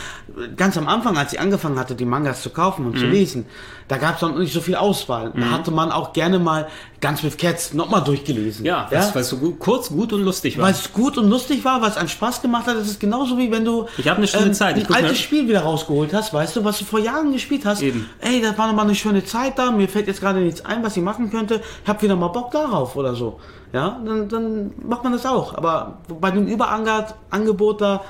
[0.56, 2.98] Ganz am Anfang, als ich angefangen hatte, die Mangas zu kaufen und mhm.
[2.98, 3.46] zu lesen,
[3.88, 5.30] da gab es noch nicht so viel Auswahl.
[5.30, 5.40] Mhm.
[5.40, 6.68] Da hatte man auch gerne mal
[7.00, 8.64] ganz mit Cats nochmal durchgelesen.
[8.64, 9.10] Ja, ja?
[9.12, 10.66] weil es so gut, kurz, gut und lustig war.
[10.66, 12.76] Weil es gut und lustig war, weil es einen Spaß gemacht hat.
[12.76, 14.76] Das ist genauso wie wenn du ich eine Stunde ähm, Zeit.
[14.76, 17.82] Ich ein altes Spiel wieder rausgeholt hast, weißt du, was du vor Jahren gespielt hast.
[17.82, 18.08] Eben.
[18.20, 19.70] Ey, da war nochmal eine schöne Zeit da.
[19.70, 21.60] Mir fällt jetzt gerade nichts ein, was ich machen könnte.
[21.82, 23.40] Ich habe wieder mal Bock darauf oder so
[23.72, 25.54] ja, dann, dann macht man das auch.
[25.54, 28.04] Aber bei dem Überangebot da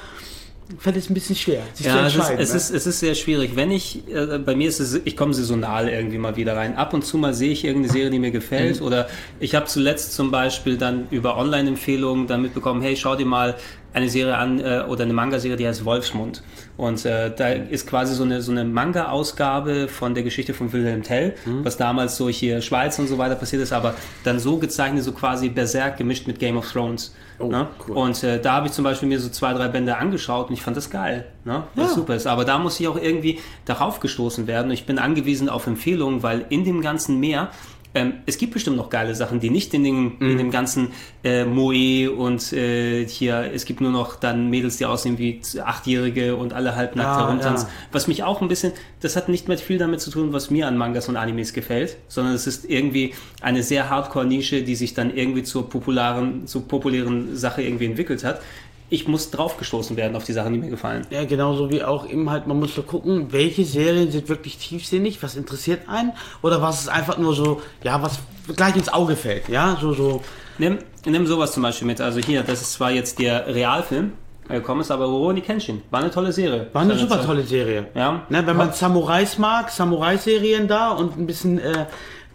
[0.78, 2.40] fällt es ein bisschen schwer, sich ja, zu entscheiden.
[2.40, 2.58] Es ist, ne?
[2.58, 3.52] es, ist, es ist sehr schwierig.
[3.54, 6.76] Wenn ich, äh, bei mir ist es, ich komme saisonal irgendwie mal wieder rein.
[6.76, 8.80] Ab und zu mal sehe ich irgendeine Serie, die mir gefällt.
[8.80, 8.86] Mhm.
[8.86, 13.54] Oder ich habe zuletzt zum Beispiel dann über Online-Empfehlungen dann mitbekommen, hey, schau dir mal
[13.96, 16.42] eine Serie an äh, oder eine Manga-Serie, die heißt Wolfsmund.
[16.76, 21.02] Und äh, da ist quasi so eine, so eine Manga-Ausgabe von der Geschichte von Wilhelm
[21.02, 21.64] Tell, mhm.
[21.64, 25.12] was damals so hier Schweiz und so weiter passiert ist, aber dann so gezeichnet, so
[25.12, 27.14] quasi Berserk gemischt mit Game of Thrones.
[27.38, 27.68] Oh, ne?
[27.88, 27.96] cool.
[27.96, 30.62] Und äh, da habe ich zum Beispiel mir so zwei, drei Bände angeschaut und ich
[30.62, 31.64] fand das geil, ne?
[31.74, 31.94] was ja.
[31.94, 32.26] super ist.
[32.26, 34.70] Aber da muss ich auch irgendwie darauf gestoßen werden.
[34.72, 37.50] Ich bin angewiesen auf Empfehlungen, weil in dem ganzen Meer
[37.96, 40.30] ähm, es gibt bestimmt noch geile Sachen, die nicht in, den, mhm.
[40.30, 40.88] in dem ganzen
[41.24, 46.36] äh, Moe und äh, hier, es gibt nur noch dann Mädels, die aussehen wie Achtjährige
[46.36, 47.68] und alle halbnackt ja, herumtanzen.
[47.68, 47.74] Ja.
[47.92, 50.68] Was mich auch ein bisschen, das hat nicht mehr viel damit zu tun, was mir
[50.68, 55.16] an Mangas und Animes gefällt, sondern es ist irgendwie eine sehr Hardcore-Nische, die sich dann
[55.16, 58.42] irgendwie zur popularen, zur populären Sache irgendwie entwickelt hat
[58.88, 61.06] ich muss draufgestoßen werden auf die Sachen, die mir gefallen.
[61.10, 65.22] Ja, genauso wie auch eben halt, man muss so gucken, welche Serien sind wirklich tiefsinnig,
[65.22, 66.12] was interessiert einen
[66.42, 68.18] oder was ist einfach nur so, ja, was
[68.54, 70.22] gleich ins Auge fällt, ja, so, so.
[70.58, 74.12] Nimm, nimm sowas zum Beispiel mit, also hier, das ist zwar jetzt der Realfilm,
[74.48, 76.68] gekommen ist, aber Rurouni Kenshin war eine tolle Serie.
[76.72, 77.88] War eine super tolle Serie.
[77.94, 78.22] Ja.
[78.28, 81.86] Ne, wenn man Samurais mag, Samurai-Serien da und ein bisschen äh,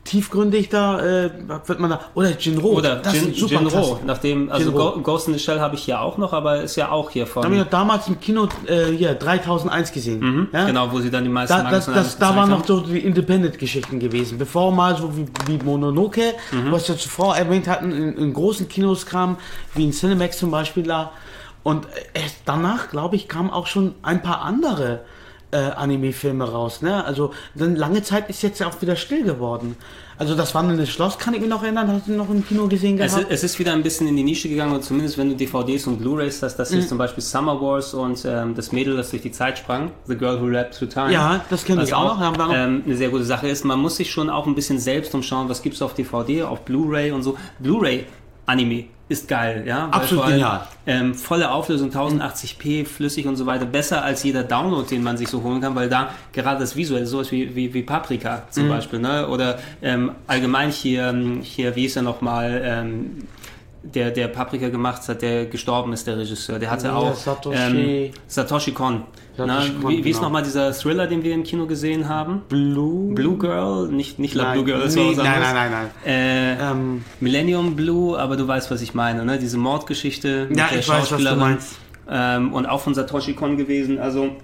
[0.03, 1.29] tiefgründig da äh,
[1.65, 4.99] wird man da oder Jinro oder das Jin, super Jinro nachdem also Jinro.
[5.01, 7.43] Ghost in the Shell habe ich hier auch noch aber ist ja auch hier von
[7.43, 10.19] haben wir damals im Kino äh, hier 3001 gesehen.
[10.19, 10.65] Mhm, ja?
[10.65, 13.59] genau wo sie dann die meisten da, das, das, da waren noch so die Independent
[13.59, 14.37] Geschichten gewesen.
[14.37, 16.71] Bevor mal so wie, wie Mononoke mhm.
[16.71, 19.37] was wir zuvor erwähnt hatten in, in, großen Kinos kam
[19.75, 21.11] wie in Cinemax zum Beispiel da.
[21.63, 25.01] Und erst danach glaube ich kamen auch schon ein paar andere
[25.51, 26.81] äh, Anime-Filme raus.
[26.81, 27.03] Ne?
[27.03, 29.75] Also dann lange Zeit ist jetzt ja auch wieder still geworden.
[30.17, 32.97] Also das Wandelnde Schloss kann ich mir noch erinnern, hast du noch im Kino gesehen
[32.97, 33.11] gehabt?
[33.11, 35.87] Es, es ist wieder ein bisschen in die Nische gegangen und zumindest wenn du DVDs
[35.87, 36.89] und Blu-rays hast, das ist mhm.
[36.89, 40.39] zum Beispiel Summer Wars und ähm, das Mädel, das durch die Zeit sprang, The Girl
[40.39, 41.11] Who Rapped Through Time.
[41.11, 42.21] Ja, das kenne ich auch.
[42.21, 45.15] auch ähm, eine sehr gute Sache ist, man muss sich schon auch ein bisschen selbst
[45.15, 47.35] umschauen, was gibt es auf DVD, auf Blu-ray und so.
[47.57, 48.05] Blu-ray
[48.45, 49.89] Anime ist geil, ja.
[49.89, 50.67] Absolut allem, genial.
[50.87, 53.65] Ähm, volle Auflösung, 1080p, flüssig und so weiter.
[53.65, 57.05] Besser als jeder Download, den man sich so holen kann, weil da gerade das Visuelle,
[57.05, 58.69] sowas wie, wie, wie Paprika zum mhm.
[58.69, 59.27] Beispiel, ne?
[59.27, 63.27] Oder ähm, allgemein hier, hier, wie ist er nochmal, ähm,
[63.83, 66.59] der, der Paprika gemacht hat, der gestorben ist, der Regisseur.
[66.59, 69.03] Der hatte ja, auch Satoshi, ähm, Satoshi Kon.
[69.37, 70.27] Na, wie, wie ist genau.
[70.27, 72.43] nochmal dieser Thriller, den wir im Kino gesehen haben?
[72.47, 73.13] Blue?
[73.15, 73.87] Blue Girl?
[73.87, 75.89] Nicht, nicht La Blue Girl, das nee, war nein, nein, nein, nein.
[76.05, 79.39] Äh, ähm, Millennium Blue, aber du weißt, was ich meine, ne?
[79.39, 81.39] Diese Mordgeschichte mit ja, der ich Schauspielerin.
[81.39, 82.47] Weiß, was du meinst.
[82.47, 83.97] Ähm, und auch von Satoshi Kon gewesen.
[83.97, 84.35] Also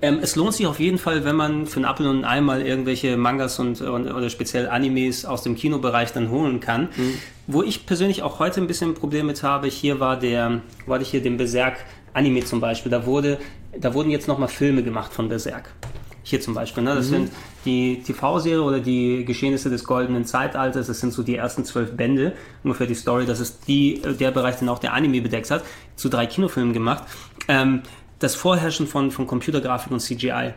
[0.00, 2.40] ähm, es lohnt sich auf jeden Fall, wenn man für einen Apfel und ein Ei
[2.40, 6.88] mal irgendwelche Mangas und, und, oder speziell Animes aus dem Kinobereich dann holen kann.
[6.96, 7.18] Mhm.
[7.46, 11.00] Wo ich persönlich auch heute ein bisschen ein Problem mit habe, hier war der, war
[11.00, 11.84] ich hier den Berserk
[12.14, 13.38] Anime zum Beispiel, da wurde,
[13.78, 15.74] da wurden jetzt nochmal Filme gemacht von Berserk.
[16.22, 16.94] Hier zum Beispiel, ne?
[16.94, 17.10] Das mhm.
[17.10, 17.32] sind
[17.66, 22.32] die TV-Serie oder die Geschehnisse des goldenen Zeitalters, das sind so die ersten zwölf Bände,
[22.62, 25.64] ungefähr die Story, das ist die, der Bereich, den auch der Anime bedeckt hat,
[25.96, 27.04] zu drei Kinofilmen gemacht.
[27.48, 27.82] Ähm,
[28.20, 30.54] das Vorherrschen von, von Computergrafik und CGI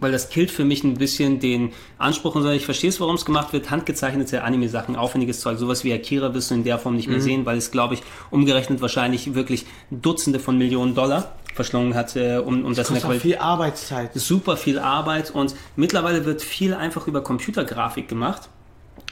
[0.00, 2.50] weil das killt für mich ein bisschen den Anspruch und so.
[2.50, 3.70] Ich verstehe es, warum es gemacht wird.
[3.70, 7.22] Handgezeichnete Anime-Sachen, aufwendiges Zeug, sowas wie Akira wirst du in der Form nicht mehr mhm.
[7.22, 12.38] sehen, weil es, glaube ich, umgerechnet wahrscheinlich wirklich Dutzende von Millionen Dollar verschlungen hat, äh,
[12.38, 14.12] um, um das, das in viel Arbeitszeit.
[14.14, 18.48] Super viel Arbeit und mittlerweile wird viel einfach über Computergrafik gemacht.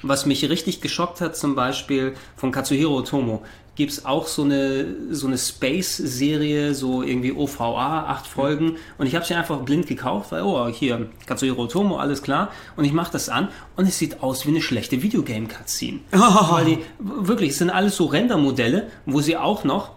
[0.02, 3.42] Was mich richtig geschockt hat, zum Beispiel von Katsuhiro Otomo
[3.78, 8.76] gibt es auch so eine, so eine Space-Serie, so irgendwie OVA, acht Folgen.
[8.98, 12.50] Und ich habe sie einfach blind gekauft, weil, oh, hier, Katsuhiro Tomo, alles klar.
[12.76, 16.00] Und ich mache das an und es sieht aus wie eine schlechte Videogame-Cutscene.
[16.12, 16.18] Oh.
[16.18, 19.92] Weil die, wirklich, es sind alles so Rendermodelle, wo sie auch noch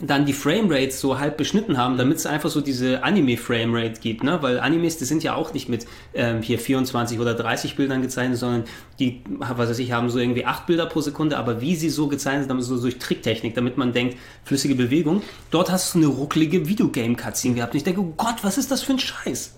[0.00, 4.42] dann die Framerates so halb beschnitten haben, damit es einfach so diese Anime-Framerate gibt, ne?
[4.42, 8.38] Weil Animes, die sind ja auch nicht mit ähm, hier 24 oder 30 Bildern gezeichnet,
[8.38, 8.64] sondern
[8.98, 12.08] die, was weiß ich, haben so irgendwie 8 Bilder pro Sekunde, aber wie sie so
[12.08, 15.22] gezeichnet haben, so durch Tricktechnik, damit man denkt, flüssige Bewegung.
[15.50, 17.74] Dort hast du eine rucklige Videogame-Cutscene gehabt.
[17.74, 19.54] Und ich denke, oh Gott, was ist das für ein Scheiß?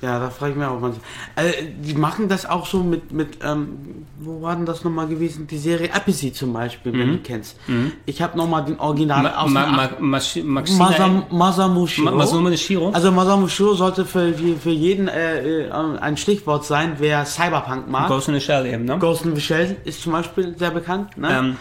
[0.00, 1.04] Ja, da frage ich mich auch manchmal.
[1.34, 5.48] Also, die machen das auch so mit, mit ähm, wo war denn das nochmal gewesen?
[5.48, 7.12] Die Serie Apathy zum Beispiel, wenn mhm.
[7.14, 7.56] du kennst.
[7.66, 7.92] Mhm.
[8.06, 12.12] Ich habe nochmal den Original ma, aus ma, ma, Masam, Masamushiro.
[12.12, 12.90] Masamushiro.
[12.90, 18.06] Also Masamushiro sollte für, für jeden äh, äh, ein Stichwort sein, wer Cyberpunk mag.
[18.06, 18.98] Ghost in the Shell eben, ne?
[18.98, 21.16] Ghost in the Shell ist zum Beispiel sehr bekannt.
[21.18, 21.28] Ne?
[21.30, 21.56] Ähm,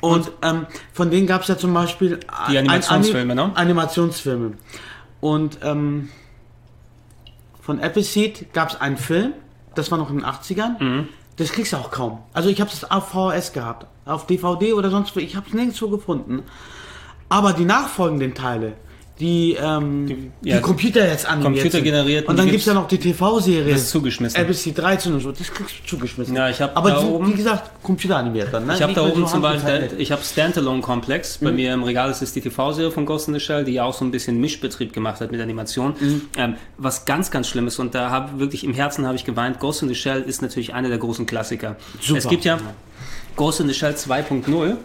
[0.00, 2.20] und, und ähm, von denen gab es ja zum Beispiel
[2.50, 3.52] die Animationsfilme, ein, ne?
[3.54, 4.52] Animationsfilme.
[5.20, 6.08] Und ähm,
[7.66, 9.32] von Appleseed gab es einen Film,
[9.74, 10.80] das war noch in den 80ern.
[10.80, 11.08] Mhm.
[11.34, 12.20] Das kriegst du auch kaum.
[12.32, 15.20] Also ich habe es auf VHS gehabt, auf DVD oder sonst wo.
[15.20, 16.44] Ich habe es nirgendwo gefunden.
[17.28, 18.74] Aber die nachfolgenden Teile,
[19.18, 22.66] die, ähm, Die- die, ja, Computer jetzt animiert Computer generiert, Und dann gibt's- gibt es
[22.66, 23.72] ja noch die TV-Serie.
[23.72, 24.38] Das ist zugeschmissen.
[24.38, 26.36] ABC 13 und so, das kriegst du zugeschmissen.
[26.36, 28.66] Ja, ich hab Aber da die, oben- wie gesagt, Computer animiert dann.
[28.66, 28.74] Ne?
[28.74, 31.40] Ich habe da oben so zum Beispiel, ich habe Standalone Complex.
[31.40, 31.44] Mhm.
[31.46, 33.94] Bei mir im Regal ist es die TV-Serie von Ghost in the Shell, die auch
[33.94, 35.94] so ein bisschen Mischbetrieb gemacht hat mit Animation.
[35.98, 36.22] Mhm.
[36.36, 39.60] Ähm, was ganz, ganz schlimm ist und da habe wirklich im Herzen habe ich geweint.
[39.60, 41.76] Ghost in the Shell ist natürlich einer der großen Klassiker.
[42.02, 42.18] Super.
[42.18, 42.58] Es gibt ja
[43.34, 44.76] Ghost in the Shell 2.0.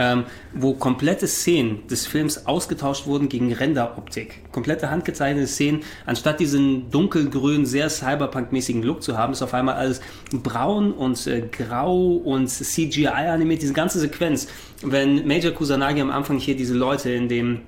[0.00, 0.24] Ähm,
[0.54, 4.40] wo komplette Szenen des Films ausgetauscht wurden gegen Renderoptik.
[4.52, 10.00] Komplette handgezeichnete Szenen, anstatt diesen dunkelgrünen, sehr cyberpunk-mäßigen Look zu haben, ist auf einmal alles
[10.30, 14.46] braun und äh, grau und CGI animiert, diese ganze Sequenz.
[14.82, 17.62] Wenn Major Kusanagi am Anfang hier diese Leute in dem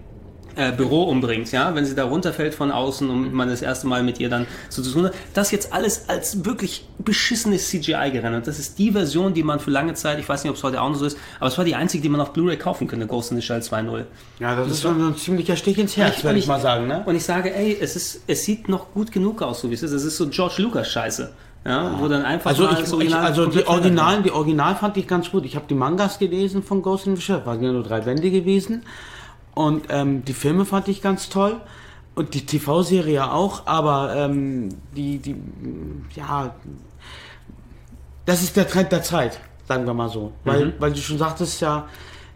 [0.61, 4.02] äh, Büro umbringt, ja, wenn sie da runterfällt von außen und man das erste Mal
[4.02, 8.46] mit ihr dann so zu tun hat, das jetzt alles als wirklich beschissenes CGI gerendert.
[8.46, 10.82] Das ist die Version, die man für lange Zeit, ich weiß nicht, ob es heute
[10.82, 13.06] auch noch so ist, aber es war die einzige, die man auf Blu-ray kaufen könnte,
[13.06, 14.04] Ghost in the Shell 2.0.
[14.38, 16.86] Ja, das, ist schon ein ziemlicher Stich ins Herz, würde ich mal sagen.
[16.86, 17.02] Ne?
[17.06, 19.82] Und ich sage, ey, es, ist, es sieht noch gut genug aus, so wie es
[19.82, 19.92] ist.
[19.92, 21.30] Es ist so George Lucas Scheiße.
[21.64, 23.66] Ja, wo dann einfach Also, ich, das ich, Original also die.
[23.66, 25.44] Originalen, die Original fand ich ganz gut.
[25.44, 28.30] Ich habe die Mangas gelesen von Ghost in the Shell, waren ja nur drei Bände
[28.30, 28.82] gewesen.
[29.55, 31.61] Und ähm, die Filme fand ich ganz toll.
[32.14, 35.36] Und die TV-Serie auch, aber ähm, die, die,
[36.16, 36.55] ja,
[38.26, 40.32] das ist der Trend der Zeit, sagen wir mal so.
[40.44, 40.72] Weil, Mhm.
[40.78, 41.88] weil du schon sagtest ja,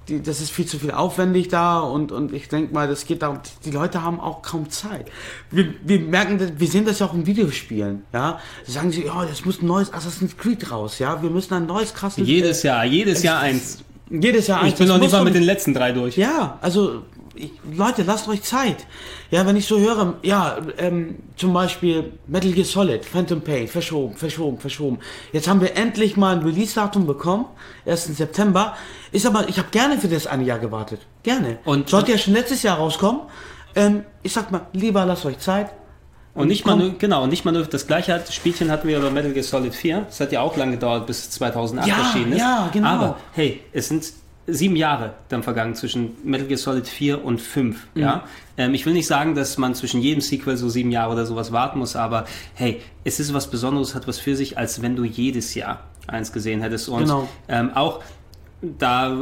[0.09, 3.23] die, das ist viel zu viel aufwendig da und, und ich denke mal, das geht
[3.23, 5.11] darum, die Leute haben auch kaum Zeit.
[5.51, 8.39] Wir, wir merken, wir sehen das ja auch in Videospielen, ja.
[8.67, 11.21] Sagen sie, ja, das muss ein neues Assassin's Creed raus, ja.
[11.23, 12.27] Wir müssen ein neues krasses.
[12.27, 13.83] Jedes Jahr, jedes Jahr eins.
[14.11, 14.79] Jedes Jahr Ich eins.
[14.79, 16.17] bin Das noch nicht mal mit den letzten drei durch.
[16.17, 17.03] ja, also
[17.37, 18.87] ich, Leute, lasst euch Zeit.
[19.33, 24.15] Ja, wenn ich so höre, ja, ähm, zum Beispiel Metal Gear Solid, Phantom Pain, verschoben,
[24.15, 24.99] verschoben, verschoben.
[25.33, 27.47] Jetzt haben wir endlich mal ein Release-Datum bekommen,
[27.87, 28.17] 1.
[28.17, 28.77] September.
[29.11, 31.01] Ist aber, ich habe gerne für das eine Jahr gewartet.
[31.25, 31.59] Gerne.
[31.65, 33.23] Und- sollte ja schon letztes Jahr rauskommen.
[33.75, 35.71] Ähm, ich sag mal, lieber lasst euch Zeit.
[36.35, 39.33] Und nicht mal genau, und nicht mal nur das gleiche Spielchen hatten wir bei Metal
[39.33, 40.01] Gear Solid 4.
[40.07, 42.39] Das hat ja auch lange gedauert, bis 2008 Ja, erschienen ist.
[42.41, 42.89] ja, genau.
[42.89, 44.05] Aber hey, es sind
[44.47, 47.87] sieben Jahre dann vergangen zwischen Metal Gear Solid 4 und 5.
[47.95, 48.01] Mhm.
[48.03, 48.25] Ja?
[48.59, 51.53] Ähm, ich will nicht sagen, dass man zwischen jedem Sequel so sieben Jahre oder sowas
[51.53, 52.25] warten muss, aber
[52.55, 56.33] hey, es ist was Besonderes, hat was für sich, als wenn du jedes Jahr eins
[56.33, 56.89] gesehen hättest.
[56.89, 57.29] Und Genau.
[57.49, 58.01] ähm, auch
[58.79, 59.17] da,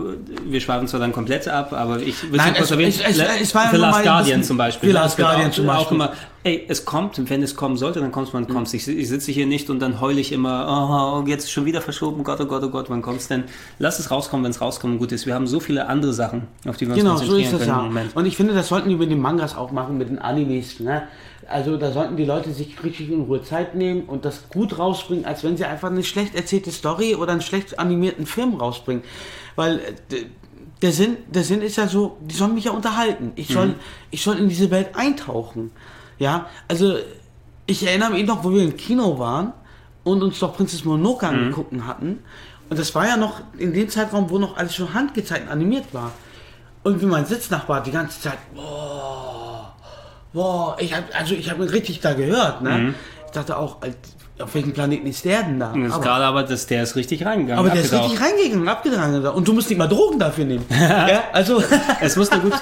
[0.47, 3.17] wir schweifen zwar dann komplett ab, aber ich will Nein, kurz es- erwähnen, es- es-
[3.19, 4.89] Le- es war The Last ein Guardian zum Beispiel.
[4.91, 5.01] The ne?
[5.01, 5.95] Last Guardian auch, zum Auch Beispiel.
[5.97, 6.13] immer,
[6.45, 9.09] ey, es kommt und wenn es kommen sollte, dann kommt es, wann kommt Ich, ich
[9.09, 12.41] sitze hier nicht und dann heule ich immer, oh, jetzt ist schon wieder verschoben, Gott,
[12.41, 13.45] oh Gott, oh Gott, wann kommt's denn?
[13.79, 15.27] Lass es rauskommen, wenn es rauskommen gut ist.
[15.27, 17.61] Wir haben so viele andere Sachen, auf die wir uns Genau, so konzentrieren ist das
[17.61, 17.79] können ja.
[17.81, 18.17] im Moment.
[18.17, 20.81] Und ich finde, das sollten die mit den Mangas auch machen, mit den Animes.
[20.81, 21.03] Ne?
[21.53, 25.25] Also da sollten die Leute sich richtig in Ruhe Zeit nehmen und das gut rausbringen,
[25.25, 29.03] als wenn sie einfach eine schlecht erzählte Story oder einen schlecht animierten Film rausbringen.
[29.57, 30.25] Weil äh,
[30.81, 33.33] der Sinn, der Sinn ist ja so, die sollen mich ja unterhalten.
[33.37, 33.75] Ich soll, Mhm.
[34.11, 35.71] ich soll in diese Welt eintauchen.
[36.19, 36.97] Ja, also
[37.67, 39.53] ich erinnere mich noch, wo wir im Kino waren
[40.05, 41.33] und uns doch Prinzess Mononoke Mhm.
[41.33, 42.19] angeguckt hatten.
[42.69, 46.13] Und das war ja noch in dem Zeitraum, wo noch alles schon handgezeichnet animiert war.
[46.85, 49.42] Und wie mein Sitznachbar die ganze Zeit, boah,
[50.33, 52.95] boah, ich hab, also ich habe richtig da gehört, ne?
[53.27, 53.79] Ich dachte auch,
[54.39, 55.75] auf welchem Planeten ist der denn da?
[55.75, 57.59] Jetzt Aber, gerade aber, dass der ist richtig reingegangen.
[57.59, 59.25] aber der ist richtig reingegangen, abgetragen.
[59.27, 60.65] Und du musst nicht mal Drogen dafür nehmen.
[60.71, 61.63] ja, also,
[62.01, 62.53] Es muss nur gut,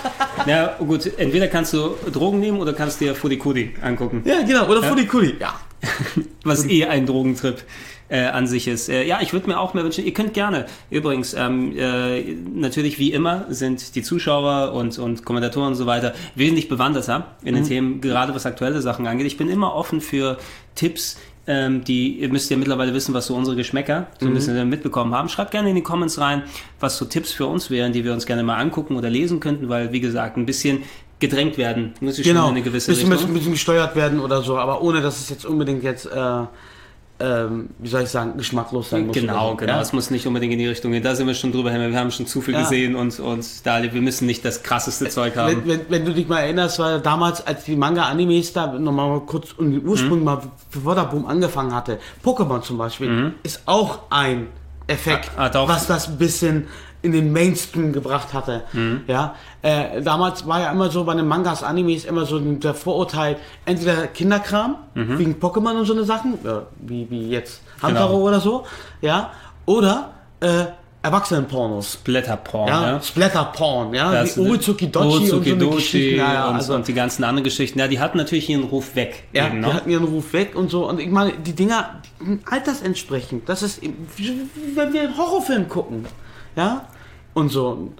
[0.46, 4.22] ja gut, entweder kannst du Drogen nehmen oder kannst dir Fudikudi angucken.
[4.24, 5.36] ja, genau, oder Fudikuli.
[5.40, 5.54] Ja.
[6.44, 7.62] was eh ein Drogentrip
[8.10, 8.88] äh, an sich ist.
[8.88, 12.22] Äh, ja, ich würde mir auch mehr wünschen, ihr könnt gerne, übrigens, ähm, äh,
[12.54, 17.54] natürlich wie immer sind die Zuschauer und, und Kommentatoren und so weiter wesentlich bewanderter in
[17.54, 19.26] den Themen, gerade was aktuelle Sachen angeht.
[19.26, 20.38] Ich bin immer offen für
[20.74, 24.68] Tipps, ähm, die, ihr müsst ja mittlerweile wissen, was so unsere Geschmäcker so ein bisschen
[24.68, 25.28] mitbekommen haben.
[25.28, 26.42] Schreibt gerne in die Comments rein,
[26.80, 29.68] was so Tipps für uns wären, die wir uns gerne mal angucken oder lesen könnten,
[29.68, 30.82] weil, wie gesagt, ein bisschen
[31.18, 33.30] gedrängt werden muss ich schon Genau, in eine gewisse bisschen, Richtung.
[33.30, 36.42] ein bisschen gesteuert werden oder so, aber ohne, dass es jetzt unbedingt jetzt, äh,
[37.20, 39.14] ähm, wie soll ich sagen, geschmacklos sein muss.
[39.14, 39.72] Genau, genau.
[39.74, 39.80] Ja?
[39.80, 41.02] Es muss nicht unbedingt in die Richtung gehen.
[41.02, 41.90] Da sind wir schon drüber hin.
[41.92, 42.62] Wir haben schon zu viel Ja.
[42.62, 45.62] gesehen und, und da, wir müssen nicht das krasseste Zeug haben.
[45.64, 49.20] Wenn, wenn, wenn du dich mal erinnerst, war damals, als die Manga-Animes da nochmal mal
[49.20, 50.40] kurz um den Ursprung mal
[50.70, 54.46] für Wörterboom angefangen hatte, Pokémon zum Beispiel, ist auch ein
[54.86, 56.66] Effekt, Ah, hat auch- was das ein bisschen
[57.02, 58.62] in den Mainstream gebracht hatte.
[59.06, 63.36] Ja, äh, damals war ja immer so bei den Mangas, Animes immer so der Vorurteil,
[63.64, 68.26] entweder Kinderkram, wegen Pokémon und so eine Sachen, ja, wie, wie jetzt Hamtaro Genau.
[68.28, 68.64] oder so,
[69.00, 69.30] ja,
[69.66, 70.64] oder äh,
[71.02, 71.96] Erwachsenenpornos.
[71.96, 73.00] Blätterporn, Ja, ja.
[73.00, 76.16] Splatter-Porn, ja, Das- wie Uezuki Dochi und so Dochi.
[76.16, 77.78] Ja, ja, und, also, und die ganzen anderen Geschichten.
[77.78, 79.24] Ja, die hatten natürlich ihren Ruf weg.
[79.32, 79.72] ja, eben, die ne?
[79.72, 80.86] hatten ihren Ruf weg und so.
[80.86, 83.48] Und ich meine, die Dinger, die altersentsprechend.
[83.48, 86.04] Das ist, wie wenn wir einen Horrorfilm gucken.
[86.56, 86.86] Ja,
[87.34, 87.92] und so.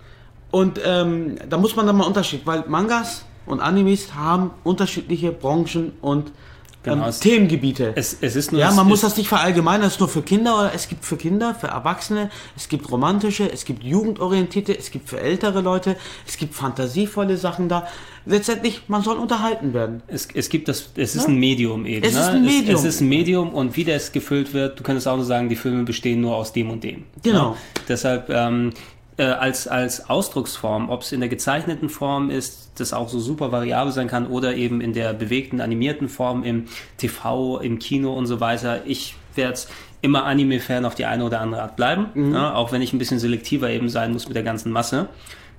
[0.50, 5.92] Und ähm, da muss man dann mal Unterschied, weil Mangas und Animes haben unterschiedliche Branchen
[6.00, 6.32] und
[6.82, 7.92] Genau, ähm, es- Themengebiete.
[7.94, 10.22] Es, es ist nur ja, es man muss das nicht verallgemeinern, das ist nur für
[10.22, 14.90] Kinder oder es gibt für Kinder, für Erwachsene, es gibt romantische, es gibt jugendorientierte, es
[14.90, 17.86] gibt für ältere Leute, es gibt fantasievolle Sachen da.
[18.26, 20.02] Letztendlich, man soll unterhalten werden.
[20.06, 22.04] Es, es gibt das, es ist ein Medium eben.
[22.04, 22.20] Es ne?
[22.20, 22.74] ist ein Medium.
[22.76, 25.48] Es, es ist ein Medium und wie das gefüllt wird, du könntest auch nur sagen,
[25.48, 27.04] die Filme bestehen nur aus dem und dem.
[27.22, 27.50] Genau.
[27.50, 27.56] Ne?
[27.88, 28.72] Deshalb ähm,
[29.20, 33.52] äh, als, als Ausdrucksform, ob es in der gezeichneten Form ist, das auch so super
[33.52, 36.64] variabel sein kann oder eben in der bewegten, animierten Form im
[36.96, 38.86] TV, im Kino und so weiter.
[38.86, 39.60] Ich werde
[40.00, 42.54] immer Anime-Fan auf die eine oder andere Art bleiben, ne?
[42.54, 45.10] auch wenn ich ein bisschen selektiver eben sein muss mit der ganzen Masse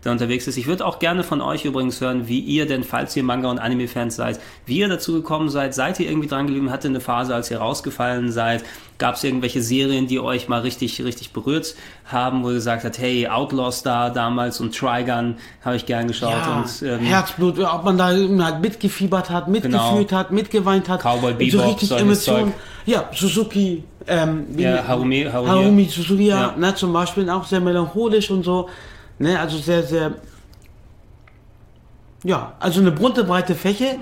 [0.03, 0.57] der unterwegs ist.
[0.57, 3.59] Ich würde auch gerne von euch übrigens hören, wie ihr denn, falls ihr Manga- und
[3.59, 5.73] Anime-Fans seid, wie ihr dazu gekommen seid.
[5.75, 6.71] Seid ihr irgendwie dran geblieben?
[6.71, 8.63] Hatte eine Phase, als ihr rausgefallen seid?
[8.97, 11.75] Gab es irgendwelche Serien, die euch mal richtig, richtig berührt
[12.05, 16.31] haben, wo ihr gesagt habt, hey, Outlaw Star damals und Trigun habe ich gern geschaut
[16.31, 20.19] Ja, und ähm, Herzblut, ob man da halt mitgefiebert hat, mitgefühlt Genau.
[20.19, 21.01] hat, mitgeweint hat.
[21.01, 22.53] Cowboy so Bebop, richtig solches Emotionen.
[22.85, 25.49] Ja, Suzuki, ähm, Ja, Harumi- Harumi.
[25.49, 26.55] Harumi Suzuki, ja, Ja.
[26.57, 28.69] Ne, zum Beispiel auch sehr melancholisch und so.
[29.21, 30.15] Ne, also sehr, sehr.
[32.23, 33.97] Ja, also eine bunte, breite Fläche.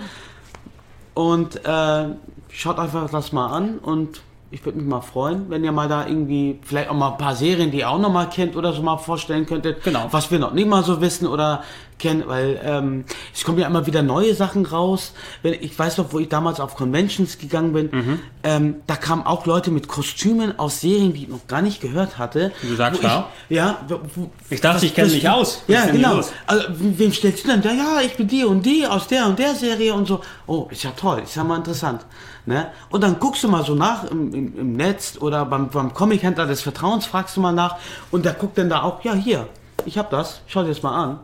[1.14, 2.06] Und äh,
[2.50, 6.08] schaut einfach das mal an und ich würde mich mal freuen, wenn ihr mal da
[6.08, 8.82] irgendwie vielleicht auch mal ein paar Serien, die ihr auch noch mal kennt oder so
[8.82, 9.84] mal vorstellen könntet.
[9.84, 10.08] Genau.
[10.12, 11.64] Was wir noch nicht mal so wissen oder
[12.00, 15.14] kennen, weil ähm, es kommen ja immer wieder neue Sachen raus.
[15.44, 18.20] Wenn, ich weiß noch, wo ich damals auf Conventions gegangen bin, Mhm.
[18.44, 22.18] ähm, da kamen auch Leute mit Kostümen aus Serien, die ich noch gar nicht gehört
[22.18, 22.52] hatte.
[22.62, 23.08] Du sagst Wo
[23.50, 23.78] ja.
[23.88, 25.62] wo- Ich dachte, was- ich kenne mich aus.
[25.68, 26.22] Ja, genau.
[26.48, 27.62] Also, wem stellst du denn?
[27.62, 30.22] Ja, ja, ich bin die und die aus der und der Serie und so.
[30.48, 32.06] Oh, ist ja toll, ist ja mal interessant.
[32.46, 32.68] Ne?
[32.90, 36.48] Und dann guckst du mal so nach im, im, im Netz oder beim, beim Comic-Händler
[36.48, 37.76] des Vertrauens fragst du mal nach
[38.10, 39.48] und der guckt dann da auch, ja, hier,
[39.86, 41.20] ich hab das, schau dir das mal an.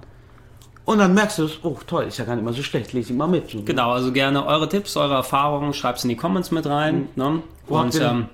[0.85, 3.11] Und dann merkst du es, oh toll, ist ja gar nicht mal so schlecht, lese
[3.11, 3.49] ich mal mit.
[3.49, 3.63] So.
[3.63, 7.07] Genau, also gerne eure Tipps, eure Erfahrungen, schreibt es in die Comments mit rein.
[7.15, 7.41] Ne?
[7.67, 8.25] Wo habt Und ähm,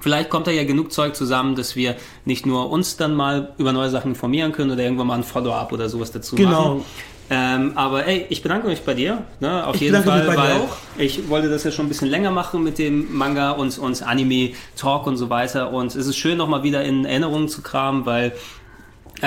[0.00, 3.72] vielleicht kommt da ja genug Zeug zusammen, dass wir nicht nur uns dann mal über
[3.72, 6.50] neue Sachen informieren können oder irgendwann mal ein Follow-up oder sowas dazu Genau.
[6.76, 6.84] machen.
[7.30, 10.36] Ähm, aber ey, ich bedanke mich bei dir, ne, auf Ich jeden bedanke Fall, mich
[10.36, 10.76] bei dir weil auch.
[10.98, 15.06] ich wollte das ja schon ein bisschen länger machen mit dem Manga und, und Anime-Talk
[15.06, 15.70] und so weiter.
[15.72, 18.32] Und es ist schön, nochmal wieder in Erinnerungen zu kramen, weil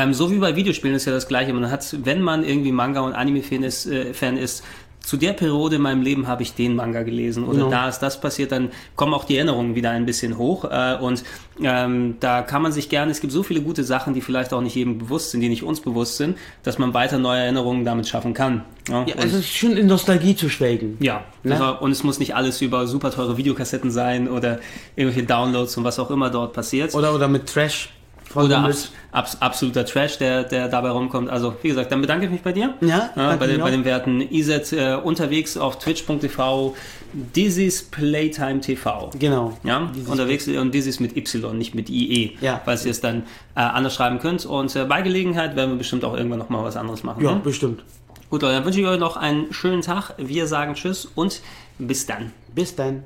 [0.02, 1.54] ähm, so wie bei Videospielen ist ja das Gleiche.
[1.54, 4.64] Man hat, wenn man irgendwie Manga- und Anime-Fan ist, äh, Fan ist,
[5.00, 7.70] zu der Periode in meinem Leben habe ich den Manga gelesen oder Genau.
[7.70, 11.24] da ist das passiert, dann kommen auch die Erinnerungen wieder ein bisschen hoch äh, und
[11.64, 14.60] ähm, da kann man sich gerne, es gibt so viele gute Sachen, die vielleicht auch
[14.60, 18.06] nicht jedem bewusst sind, die nicht uns bewusst sind, dass man weiter neue Erinnerungen damit
[18.10, 18.66] schaffen kann.
[18.89, 20.98] Ja, Ja, also es ist schön in Nostalgie zu schwelgen.
[21.00, 21.54] ja, Ne?
[21.54, 24.60] also, und es muss nicht alles über super teure Videokassetten sein oder
[24.98, 26.93] irgendwelche Downloads und was auch immer dort passiert.
[26.93, 27.93] Oder, oder mit Trash.
[28.36, 31.30] Oder abs abs absoluter Trash, der, der dabei rumkommt.
[31.30, 32.75] Also, wie gesagt, dann bedanke ich mich bei dir.
[32.82, 36.75] Ja, danke bei, den, bei den Werten IZ äh, unterwegs auf twitch.tv,
[37.13, 39.09] Dizzy's Playtime TV.
[39.17, 39.57] Genau.
[39.63, 42.61] Ja, Dizzy's unterwegs und Dizzy's mit Y, nicht mit IE, Ja.
[42.63, 43.23] falls ihr es dann
[43.55, 44.45] äh, anders schreiben könnt.
[44.45, 47.23] Und äh, bei Gelegenheit werden wir bestimmt auch irgendwann nochmal was anderes machen.
[47.23, 47.41] Ja, ne?
[47.43, 47.84] bestimmt.
[48.30, 50.13] Gut, Leute, dann wünsche ich euch noch einen schönen Tag.
[50.17, 51.41] Wir sagen Tschüss und
[51.80, 52.34] bis dann.
[52.53, 53.03] Bis dann.